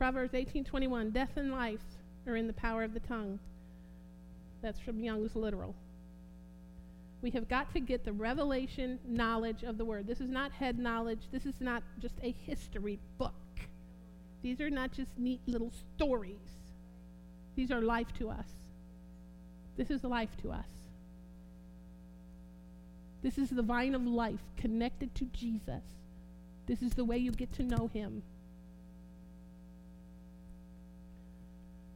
[0.00, 1.84] Proverbs 18:21, death and life
[2.26, 3.38] are in the power of the tongue.
[4.62, 5.74] That's from Young's literal.
[7.20, 10.06] We have got to get the revelation knowledge of the word.
[10.06, 11.28] This is not head knowledge.
[11.30, 13.34] This is not just a history book.
[14.40, 16.56] These are not just neat little stories.
[17.54, 18.48] These are life to us.
[19.76, 20.88] This is life to us.
[23.20, 25.84] This is the vine of life connected to Jesus.
[26.64, 28.22] This is the way you get to know him.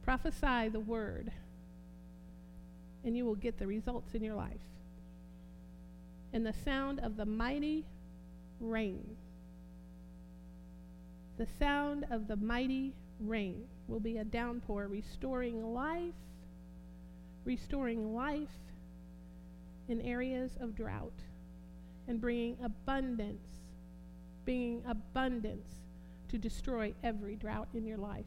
[0.05, 1.31] Prophesy the word,
[3.03, 4.61] and you will get the results in your life.
[6.31, 7.83] And the sound of the mighty
[8.59, 9.03] rain,
[11.39, 16.13] the sound of the mighty rain will be a downpour, restoring life,
[17.43, 18.47] restoring life
[19.87, 21.19] in areas of drought,
[22.07, 23.47] and bringing abundance,
[24.45, 25.67] bringing abundance
[26.29, 28.25] to destroy every drought in your life.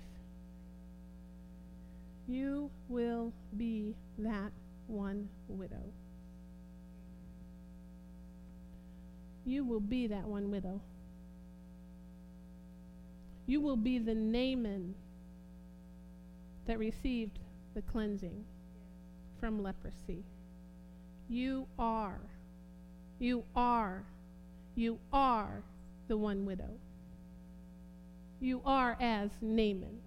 [2.29, 4.53] You will be that
[4.87, 5.93] one widow.
[9.47, 10.83] You will be that one widow.
[13.47, 14.95] You will be the Naaman
[16.67, 17.39] that received
[17.75, 18.45] the cleansing
[19.41, 20.23] from leprosy.
[21.31, 22.21] You are,
[23.19, 24.05] you are,
[24.75, 25.63] you are
[26.09, 26.77] the one widow.
[28.39, 30.01] You are as Naaman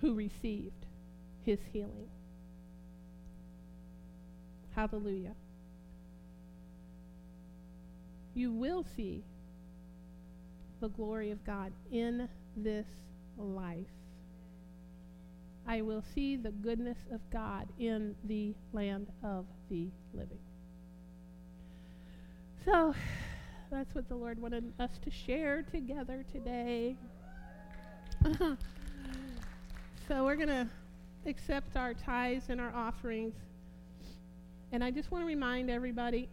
[0.00, 0.86] who received
[1.44, 2.08] his healing.
[4.74, 5.34] Hallelujah.
[8.34, 9.24] You will see
[10.80, 12.86] the glory of God in this
[13.38, 13.86] life.
[15.66, 20.38] I will see the goodness of God in the land of the living.
[22.64, 22.94] So,
[23.70, 26.96] that's what the Lord wanted us to share together today.
[30.08, 30.68] So we're going to
[31.26, 33.34] accept our tithes and our offerings.
[34.70, 36.28] And I just want to remind everybody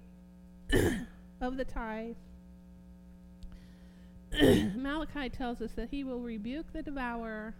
[1.41, 2.13] of the tithe.
[4.75, 7.55] Malachi tells us that he will rebuke the devourer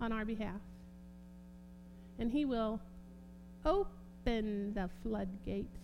[0.00, 0.60] on our behalf.
[2.20, 2.78] And he will
[3.64, 5.78] open the floodgates.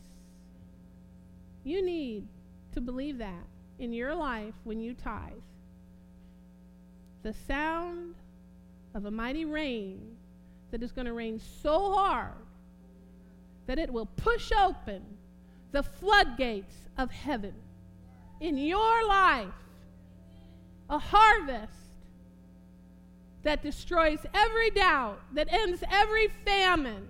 [1.65, 2.29] You need
[2.75, 3.47] to believe that
[3.81, 5.33] in your life when you tithe.
[7.25, 8.15] The sound
[8.97, 10.17] of a mighty rain
[10.71, 12.33] that is going to rain so hard
[13.67, 15.03] that it will push open
[15.73, 17.53] the floodgates of heaven
[18.41, 19.53] in your life.
[20.89, 21.73] A harvest
[23.43, 27.07] that destroys every doubt, that ends every famine.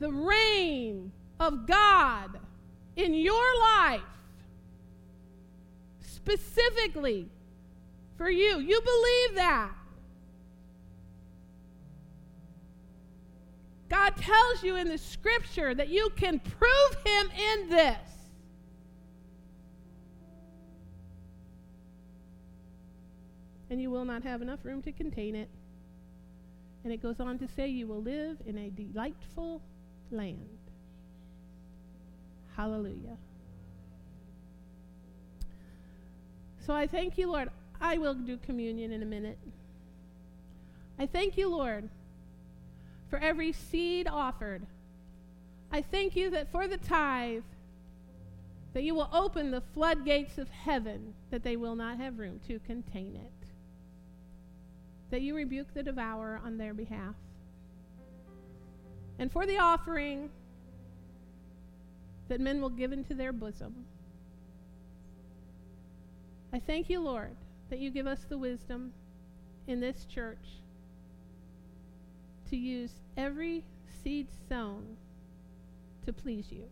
[0.00, 2.40] The rain of God
[2.96, 4.00] in your life,
[6.00, 7.28] specifically
[8.16, 8.58] for you.
[8.58, 9.72] You believe that.
[13.92, 17.98] God tells you in the scripture that you can prove him in this.
[23.68, 25.50] And you will not have enough room to contain it.
[26.84, 29.60] And it goes on to say, You will live in a delightful
[30.10, 30.58] land.
[32.56, 33.18] Hallelujah.
[36.66, 37.50] So I thank you, Lord.
[37.78, 39.38] I will do communion in a minute.
[40.98, 41.90] I thank you, Lord,
[43.12, 44.62] for every seed offered.
[45.70, 47.42] I thank you that for the tithe,
[48.72, 52.58] that you will open the floodgates of heaven, that they will not have room to
[52.60, 53.48] contain it.
[55.10, 57.14] That you rebuke the devourer on their behalf.
[59.18, 60.30] And for the offering,
[62.28, 63.84] that men will give into their bosom.
[66.50, 67.36] I thank you, Lord,
[67.68, 68.94] that you give us the wisdom
[69.66, 70.61] in this church
[72.52, 73.64] to use every
[74.04, 74.84] seed sown
[76.04, 76.64] to please you,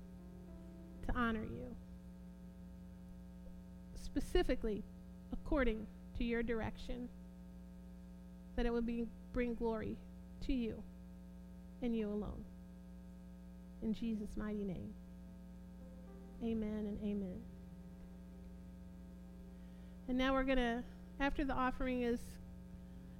[1.07, 1.75] to honor you,
[3.95, 4.85] specifically
[5.33, 5.87] according
[6.19, 7.09] to your direction,
[8.57, 9.97] that it would be, bring glory
[10.47, 10.83] to you
[11.81, 12.45] and you alone.
[13.83, 14.93] In Jesus' mighty name.
[16.45, 17.41] Amen and amen.
[20.09, 20.85] And now we're going to,
[21.21, 22.21] after the offering is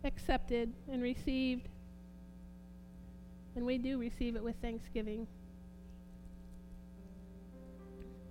[0.05, 1.69] accepted and received,
[3.57, 5.27] and we do receive it with thanksgiving,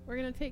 [0.05, 0.47] we're going to take